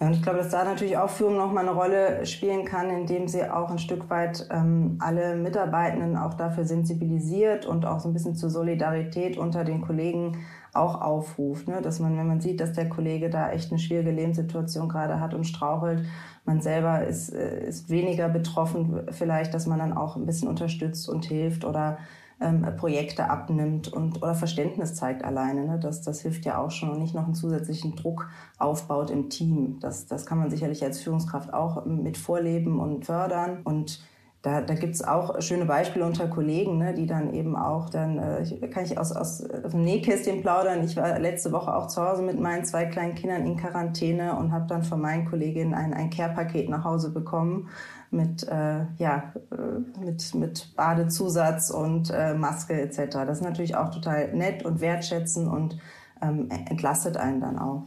Ja, 0.00 0.08
und 0.08 0.14
ich 0.14 0.22
glaube, 0.22 0.38
dass 0.38 0.48
da 0.48 0.64
natürlich 0.64 0.96
auch 0.96 1.08
Führung 1.08 1.36
nochmal 1.36 1.68
eine 1.68 1.76
Rolle 1.76 2.26
spielen 2.26 2.64
kann, 2.64 2.90
indem 2.90 3.28
sie 3.28 3.48
auch 3.48 3.70
ein 3.70 3.78
Stück 3.78 4.10
weit 4.10 4.48
ähm, 4.50 4.96
alle 4.98 5.36
Mitarbeitenden 5.36 6.16
auch 6.16 6.34
dafür 6.34 6.64
sensibilisiert 6.64 7.66
und 7.66 7.86
auch 7.86 8.00
so 8.00 8.08
ein 8.08 8.12
bisschen 8.12 8.34
zur 8.34 8.50
Solidarität 8.50 9.38
unter 9.38 9.62
den 9.62 9.80
Kollegen 9.80 10.38
auch 10.72 11.00
aufruft. 11.00 11.68
Ne? 11.68 11.82
Dass 11.82 12.00
man, 12.00 12.16
wenn 12.16 12.26
man 12.26 12.40
sieht, 12.40 12.60
dass 12.60 12.72
der 12.72 12.88
Kollege 12.88 13.28
da 13.30 13.50
echt 13.50 13.70
eine 13.70 13.78
schwierige 13.78 14.10
Lebenssituation 14.10 14.88
gerade 14.88 15.20
hat 15.20 15.34
und 15.34 15.44
strauchelt, 15.44 16.04
man 16.44 16.60
selber 16.60 17.04
ist, 17.04 17.30
äh, 17.30 17.66
ist 17.66 17.90
weniger 17.90 18.28
betroffen, 18.28 19.02
vielleicht, 19.10 19.54
dass 19.54 19.66
man 19.66 19.78
dann 19.78 19.92
auch 19.92 20.16
ein 20.16 20.26
bisschen 20.26 20.48
unterstützt 20.48 21.08
und 21.08 21.24
hilft 21.24 21.64
oder 21.64 21.98
ähm, 22.40 22.66
Projekte 22.76 23.30
abnimmt 23.30 23.92
und 23.92 24.22
oder 24.22 24.34
Verständnis 24.34 24.94
zeigt 24.94 25.24
alleine. 25.24 25.66
Ne? 25.66 25.78
Das, 25.78 26.02
das 26.02 26.22
hilft 26.22 26.44
ja 26.44 26.58
auch 26.58 26.70
schon 26.70 26.90
und 26.90 26.98
nicht 26.98 27.14
noch 27.14 27.24
einen 27.24 27.34
zusätzlichen 27.34 27.94
Druck 27.94 28.28
aufbaut 28.58 29.10
im 29.10 29.30
Team. 29.30 29.78
Das, 29.80 30.06
das 30.06 30.26
kann 30.26 30.38
man 30.38 30.50
sicherlich 30.50 30.82
als 30.82 31.00
Führungskraft 31.00 31.52
auch 31.54 31.84
mit 31.84 32.16
vorleben 32.16 32.80
und 32.80 33.06
fördern. 33.06 33.60
Und 33.62 34.00
da, 34.42 34.60
da 34.60 34.74
gibt 34.74 34.96
es 34.96 35.04
auch 35.04 35.40
schöne 35.40 35.66
Beispiele 35.66 36.04
unter 36.04 36.26
Kollegen, 36.26 36.78
ne, 36.78 36.92
die 36.94 37.06
dann 37.06 37.32
eben 37.32 37.54
auch 37.54 37.88
dann, 37.88 38.18
äh, 38.18 38.68
kann 38.68 38.84
ich 38.84 38.98
aus, 38.98 39.12
aus, 39.12 39.38
dem 39.38 39.84
Nähkästchen 39.84 40.42
plaudern. 40.42 40.82
Ich 40.82 40.96
war 40.96 41.16
letzte 41.20 41.52
Woche 41.52 41.74
auch 41.74 41.86
zu 41.86 42.02
Hause 42.02 42.22
mit 42.22 42.40
meinen 42.40 42.64
zwei 42.64 42.86
kleinen 42.86 43.14
Kindern 43.14 43.46
in 43.46 43.56
Quarantäne 43.56 44.36
und 44.36 44.50
habe 44.50 44.66
dann 44.66 44.82
von 44.82 45.00
meinen 45.00 45.26
Kolleginnen 45.26 45.74
ein, 45.74 45.94
ein 45.94 46.10
Care-Paket 46.10 46.68
nach 46.68 46.82
Hause 46.82 47.10
bekommen 47.10 47.68
mit, 48.10 48.42
äh, 48.48 48.84
ja, 48.98 49.32
äh, 49.52 50.00
mit, 50.04 50.34
mit 50.34 50.74
Badezusatz 50.74 51.70
und 51.70 52.10
äh, 52.10 52.34
Maske 52.34 52.80
etc. 52.80 53.12
Das 53.12 53.38
ist 53.38 53.44
natürlich 53.44 53.76
auch 53.76 53.90
total 53.90 54.34
nett 54.34 54.64
und 54.64 54.80
wertschätzen 54.80 55.46
und 55.46 55.78
ähm, 56.20 56.48
entlastet 56.68 57.16
einen 57.16 57.40
dann 57.40 57.60
auch. 57.60 57.84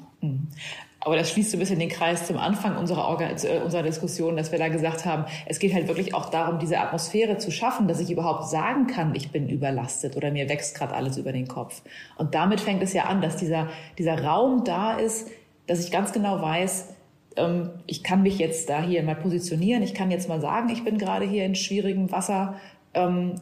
Aber 1.06 1.16
das 1.16 1.30
schließt 1.30 1.52
so 1.52 1.58
ein 1.58 1.60
bisschen 1.60 1.78
den 1.78 1.90
Kreis 1.90 2.26
zum 2.26 2.38
Anfang 2.38 2.78
unserer, 2.78 3.08
Organ 3.08 3.30
äh, 3.44 3.60
unserer 3.64 3.84
Diskussion, 3.84 4.36
dass 4.36 4.52
wir 4.52 4.58
da 4.58 4.70
gesagt 4.70 5.06
haben, 5.06 5.26
es 5.46 5.60
geht 5.60 5.72
halt 5.72 5.88
wirklich 5.88 6.16
auch 6.16 6.32
darum, 6.32 6.58
diese 6.58 6.80
Atmosphäre 6.80 7.38
zu 7.38 7.52
schaffen, 7.52 7.88
dass 7.88 8.00
ich 8.00 8.10
überhaupt 8.10 8.50
sagen 8.50 8.88
kann, 8.88 9.14
ich 9.14 9.32
bin 9.32 9.48
überlastet 9.48 10.18
oder 10.18 10.32
mir 10.32 10.50
wächst 10.50 10.76
gerade 10.76 10.96
alles 10.96 11.18
über 11.18 11.32
den 11.32 11.48
Kopf. 11.48 11.84
Und 12.18 12.34
damit 12.34 12.60
fängt 12.60 12.82
es 12.82 12.94
ja 12.94 13.04
an, 13.04 13.22
dass 13.22 13.38
dieser, 13.38 13.70
dieser 14.00 14.24
Raum 14.24 14.64
da 14.64 14.94
ist, 14.94 15.30
dass 15.68 15.80
ich 15.80 15.92
ganz 15.92 16.12
genau 16.12 16.42
weiß, 16.42 16.96
ähm, 17.36 17.70
ich 17.86 18.04
kann 18.04 18.24
mich 18.24 18.40
jetzt 18.40 18.68
da 18.68 18.82
hier 18.82 19.04
mal 19.04 19.16
positionieren, 19.16 19.84
ich 19.84 19.94
kann 19.94 20.10
jetzt 20.10 20.28
mal 20.28 20.42
sagen, 20.42 20.70
ich 20.70 20.84
bin 20.84 20.98
gerade 20.98 21.28
hier 21.28 21.46
in 21.46 21.54
schwierigem 21.54 22.12
Wasser 22.12 22.56
ähm, 22.96 23.36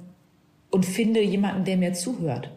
und 0.70 0.86
finde 0.86 1.22
jemanden, 1.22 1.64
der 1.64 1.78
mir 1.78 1.94
zuhört 1.94 2.52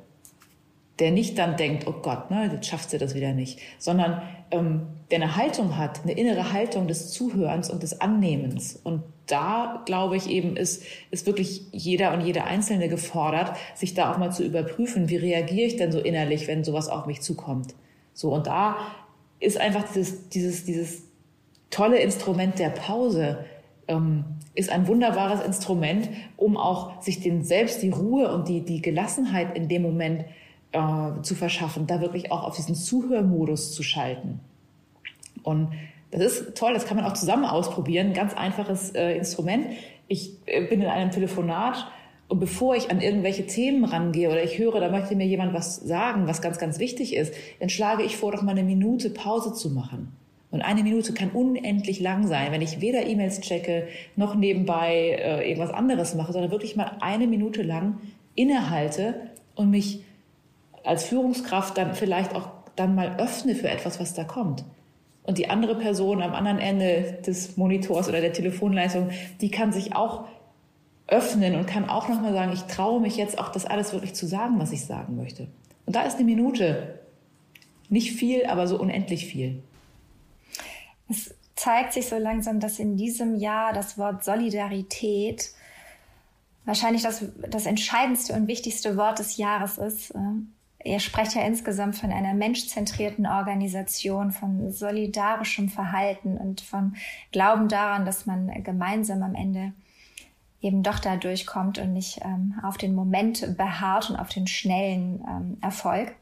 der 0.99 1.11
nicht 1.11 1.39
dann 1.39 1.57
denkt, 1.57 1.87
oh 1.87 1.95
Gott, 2.03 2.31
ne, 2.31 2.51
jetzt 2.53 2.67
schafft 2.67 2.91
sie 2.91 2.99
das 2.99 3.15
wieder 3.15 3.33
nicht, 3.33 3.61
sondern 3.79 4.23
ähm, 4.51 4.87
der 5.11 5.21
eine 5.23 5.37
Haltung 5.37 5.77
hat, 5.77 6.03
eine 6.03 6.13
innere 6.13 6.53
Haltung 6.53 6.89
des 6.89 7.11
Zuhörens 7.11 7.71
und 7.71 7.83
des 7.83 8.01
Annehmens. 8.01 8.77
Und 8.83 9.03
da, 9.27 9.83
glaube 9.87 10.17
ich, 10.17 10.31
eben 10.31 10.57
ist, 10.57 10.85
ist 11.11 11.27
wirklich 11.27 11.67
jeder 11.73 12.15
und 12.15 12.23
jede 12.23 12.45
Einzelne 12.45 12.89
gefordert, 12.89 13.57
sich 13.75 13.95
da 13.95 14.13
auch 14.13 14.19
mal 14.19 14.33
zu 14.33 14.45
überprüfen, 14.45 15.09
wie 15.09 15.17
reagiere 15.17 15.67
ich 15.67 15.77
denn 15.77 15.93
so 15.93 15.99
innerlich, 15.99 16.47
wenn 16.49 16.65
sowas 16.65 16.89
auf 16.89 17.07
mich 17.07 17.21
zukommt. 17.21 17.75
So, 18.15 18.33
und 18.33 18.47
da 18.47 18.79
ist 19.39 19.61
einfach 19.61 19.85
dieses, 19.93 20.29
dieses, 20.31 20.65
dieses 20.65 21.03
tolle 21.71 21.99
Instrument 21.99 22.59
der 22.59 22.71
Pause, 22.71 23.45
ähm, 23.89 24.25
ist 24.55 24.71
ein 24.71 24.89
wunderbares 24.89 25.45
Instrument, 25.45 26.09
um 26.37 26.57
auch 26.57 27.03
sich 27.03 27.21
den 27.21 27.45
selbst 27.45 27.83
die 27.83 27.91
Ruhe 27.91 28.33
und 28.33 28.49
die, 28.49 28.63
die 28.63 28.81
Gelassenheit 28.81 29.57
in 29.57 29.69
dem 29.69 29.83
Moment 29.83 30.25
äh, 30.77 31.23
zu 31.23 31.35
verschaffen, 31.35 31.87
da 31.87 32.01
wirklich 32.01 32.31
auch 32.31 32.45
auf 32.45 32.57
diesen 32.57 32.75
Zuhörmodus 32.75 33.73
zu 33.75 33.83
schalten. 33.83 34.41
Und 35.43 35.73
das 36.11 36.23
ist 36.23 36.57
toll, 36.57 36.75
das 36.75 36.87
kann 36.87 36.97
man 36.97 37.07
auch 37.07 37.15
zusammen 37.15 37.45
ausprobieren. 37.45 38.13
Ganz 38.13 38.35
einfaches 38.35 38.91
äh, 38.91 39.17
Instrument. 39.17 39.67
Ich 40.09 40.33
äh, 40.47 40.67
bin 40.67 40.81
in 40.81 40.89
einem 40.89 41.11
Telefonat 41.11 41.87
und 42.29 42.41
bevor 42.41 42.75
ich 42.75 42.91
an 42.91 43.01
irgendwelche 43.01 43.47
Themen 43.47 43.85
rangehe 43.85 44.29
oder 44.29 44.43
ich 44.43 44.59
höre, 44.59 44.81
da 44.81 44.91
möchte 44.91 45.15
mir 45.15 45.27
jemand 45.27 45.55
was 45.55 45.77
sagen, 45.77 46.27
was 46.27 46.43
ganz, 46.43 46.59
ganz 46.59 46.79
wichtig 46.79 47.15
ist, 47.15 47.35
dann 47.61 47.69
schlage 47.69 48.03
ich 48.03 48.17
vor, 48.17 48.33
doch 48.33 48.43
mal 48.43 48.53
eine 48.53 48.65
Minute 48.65 49.11
Pause 49.11 49.53
zu 49.53 49.71
machen. 49.71 50.13
Und 50.51 50.63
eine 50.63 50.83
Minute 50.83 51.13
kann 51.13 51.31
unendlich 51.31 52.01
lang 52.01 52.27
sein, 52.27 52.51
wenn 52.51 52.63
ich 52.63 52.81
weder 52.81 53.07
E-Mails 53.07 53.41
checke 53.41 53.89
noch 54.17 54.35
nebenbei 54.35 55.19
äh, 55.21 55.49
irgendwas 55.49 55.73
anderes 55.73 56.15
mache, 56.15 56.33
sondern 56.33 56.51
wirklich 56.51 56.77
mal 56.77 56.97
eine 57.01 57.27
Minute 57.27 57.63
lang 57.63 57.99
innehalte 58.35 59.21
und 59.55 59.71
mich 59.71 60.03
als 60.87 61.05
Führungskraft 61.05 61.77
dann 61.77 61.95
vielleicht 61.95 62.35
auch 62.35 62.49
dann 62.77 62.95
mal 62.95 63.17
öffne 63.19 63.55
für 63.55 63.69
etwas, 63.69 64.01
was 64.01 64.15
da 64.15 64.25
kommt. 64.25 64.65
Und 65.23 65.39
die 65.39 65.51
andere 65.51 65.77
Person 65.77 66.23
am 66.23 66.35
anderen 66.35 66.59
Ende 66.59 67.19
des 67.27 67.57
Monitors 67.57 68.09
oder 68.09 68.21
der 68.21 68.33
Telefonleitung, 68.33 69.11
die 69.41 69.51
kann 69.51 69.73
sich 69.73 69.97
auch 69.97 70.27
öffnen 71.09 71.57
und 71.57 71.67
kann 71.67 71.89
auch 71.89 72.09
nochmal 72.09 72.33
sagen, 72.33 72.53
ich 72.53 72.63
traue 72.63 73.01
mich 73.01 73.17
jetzt 73.17 73.39
auch, 73.39 73.51
das 73.51 73.67
alles 73.67 73.93
wirklich 73.93 74.15
zu 74.15 74.27
sagen, 74.27 74.59
was 74.59 74.73
ich 74.73 74.85
sagen 74.85 75.17
möchte. 75.17 75.49
Und 75.85 75.97
da 75.97 76.03
ist 76.03 76.17
eine 76.17 76.25
Minute. 76.25 77.01
Nicht 77.89 78.13
viel, 78.13 78.47
aber 78.47 78.67
so 78.67 78.79
unendlich 78.79 79.27
viel. 79.27 79.63
Es 81.09 81.35
zeigt 81.55 81.93
sich 81.93 82.07
so 82.07 82.19
langsam, 82.19 82.61
dass 82.61 82.79
in 82.79 82.97
diesem 82.97 83.37
Jahr 83.37 83.73
das 83.73 83.97
Wort 83.99 84.25
Solidarität 84.25 85.51
wahrscheinlich 86.65 87.03
das, 87.03 87.25
das 87.49 87.67
entscheidendste 87.67 88.35
und 88.35 88.49
wichtigste 88.49 88.97
Wort 88.97 89.21
des 89.21 89.37
Jahres 89.37 89.79
ist. 89.79 90.13
Ihr 90.87 91.01
sprecht 91.01 91.35
ja 91.35 91.43
insgesamt 91.43 91.97
von 91.97 92.13
einer 92.13 92.33
menschzentrierten 92.33 93.27
Organisation, 93.27 94.31
von 94.31 94.71
solidarischem 94.71 95.69
Verhalten 95.69 96.37
und 96.37 96.61
von 96.61 96.95
Glauben 97.33 97.69
daran, 97.69 98.07
dass 98.07 98.25
man 98.25 98.63
gemeinsam 98.63 99.25
am 99.25 99.35
Ende 99.35 99.73
eben 100.61 100.85
doch 100.85 101.01
da 101.01 101.17
durchkommt 101.17 101.79
und 101.79 101.93
nicht 101.93 102.21
ähm, 102.23 102.55
auf 102.63 102.79
den 102.79 102.95
Moment 102.95 103.57
beharrt 103.57 104.11
und 104.11 104.17
auf 104.17 104.29
den 104.29 104.47
schnellen 104.47 105.25
ähm, 105.29 105.59
Erfolg, 105.61 106.15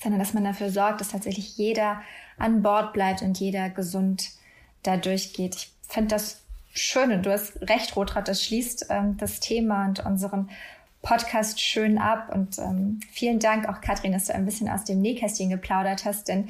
sondern 0.00 0.20
dass 0.20 0.32
man 0.32 0.44
dafür 0.44 0.70
sorgt, 0.70 1.00
dass 1.00 1.08
tatsächlich 1.08 1.56
jeder 1.56 2.00
an 2.38 2.62
Bord 2.62 2.92
bleibt 2.92 3.22
und 3.22 3.38
jeder 3.38 3.68
gesund 3.68 4.30
da 4.84 4.96
durchgeht. 4.96 5.56
Ich 5.56 5.72
finde 5.88 6.10
das 6.10 6.42
schön 6.72 7.10
und 7.10 7.26
du 7.26 7.32
hast 7.32 7.60
recht, 7.62 7.96
Rotrat, 7.96 8.28
das 8.28 8.44
schließt 8.44 8.86
ähm, 8.90 9.16
das 9.16 9.40
Thema 9.40 9.86
und 9.86 10.04
unseren 10.06 10.50
Podcast 11.02 11.60
schön 11.60 11.98
ab. 11.98 12.30
Und 12.34 12.58
ähm, 12.58 13.00
vielen 13.10 13.38
Dank 13.38 13.68
auch, 13.68 13.80
Katrin, 13.80 14.12
dass 14.12 14.26
du 14.26 14.34
ein 14.34 14.44
bisschen 14.44 14.68
aus 14.68 14.84
dem 14.84 15.00
Nähkästchen 15.00 15.50
geplaudert 15.50 16.04
hast. 16.04 16.28
Denn 16.28 16.48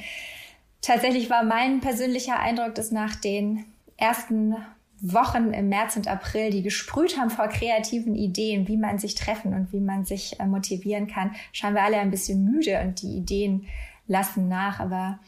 tatsächlich 0.80 1.30
war 1.30 1.42
mein 1.42 1.80
persönlicher 1.80 2.38
Eindruck, 2.38 2.74
dass 2.74 2.90
nach 2.90 3.16
den 3.16 3.64
ersten 3.96 4.56
Wochen 5.00 5.52
im 5.52 5.68
März 5.68 5.96
und 5.96 6.08
April, 6.08 6.50
die 6.50 6.62
gesprüht 6.62 7.18
haben 7.18 7.30
vor 7.30 7.48
kreativen 7.48 8.14
Ideen, 8.14 8.66
wie 8.66 8.78
man 8.78 8.98
sich 8.98 9.14
treffen 9.14 9.52
und 9.52 9.72
wie 9.72 9.80
man 9.80 10.04
sich 10.04 10.40
äh, 10.40 10.46
motivieren 10.46 11.06
kann, 11.06 11.34
schauen 11.52 11.74
wir 11.74 11.82
alle 11.82 11.98
ein 11.98 12.10
bisschen 12.10 12.44
müde 12.44 12.80
und 12.80 13.02
die 13.02 13.16
Ideen 13.16 13.66
lassen 14.06 14.48
nach. 14.48 14.80
Aber 14.80 15.18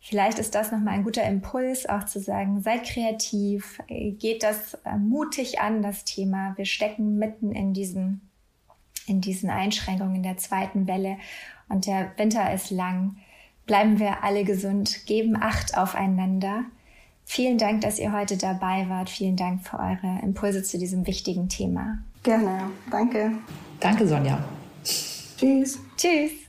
vielleicht 0.00 0.38
ist 0.38 0.54
das 0.54 0.70
nochmal 0.70 0.94
ein 0.94 1.04
guter 1.04 1.24
Impuls, 1.24 1.88
auch 1.88 2.04
zu 2.04 2.20
sagen, 2.20 2.62
seid 2.62 2.84
kreativ, 2.84 3.80
geht 3.88 4.44
das 4.44 4.74
äh, 4.84 4.96
mutig 4.96 5.60
an, 5.60 5.82
das 5.82 6.04
Thema. 6.04 6.52
Wir 6.56 6.66
stecken 6.66 7.18
mitten 7.18 7.50
in 7.50 7.74
diesen, 7.74 8.27
in 9.08 9.20
diesen 9.20 9.50
Einschränkungen 9.50 10.22
der 10.22 10.36
zweiten 10.36 10.86
Welle 10.86 11.16
und 11.68 11.86
der 11.86 12.12
Winter 12.16 12.52
ist 12.52 12.70
lang. 12.70 13.16
Bleiben 13.66 13.98
wir 13.98 14.24
alle 14.24 14.44
gesund, 14.44 15.06
geben 15.06 15.36
Acht 15.40 15.76
aufeinander 15.76 16.64
Vielen 17.30 17.58
Dank, 17.58 17.82
dass 17.82 17.98
ihr 17.98 18.10
heute 18.10 18.38
dabei 18.38 18.88
wart. 18.88 19.10
Vielen 19.10 19.36
Dank 19.36 19.62
für 19.62 19.78
eure 19.78 20.18
Impulse 20.22 20.62
zu 20.62 20.78
diesem 20.78 21.06
wichtigen 21.06 21.50
Thema. 21.50 21.98
Gerne, 22.22 22.70
danke. 22.90 23.32
Danke, 23.80 24.08
Sonja. 24.08 24.42
Tschüss. 24.82 25.78
Tschüss. 25.98 26.47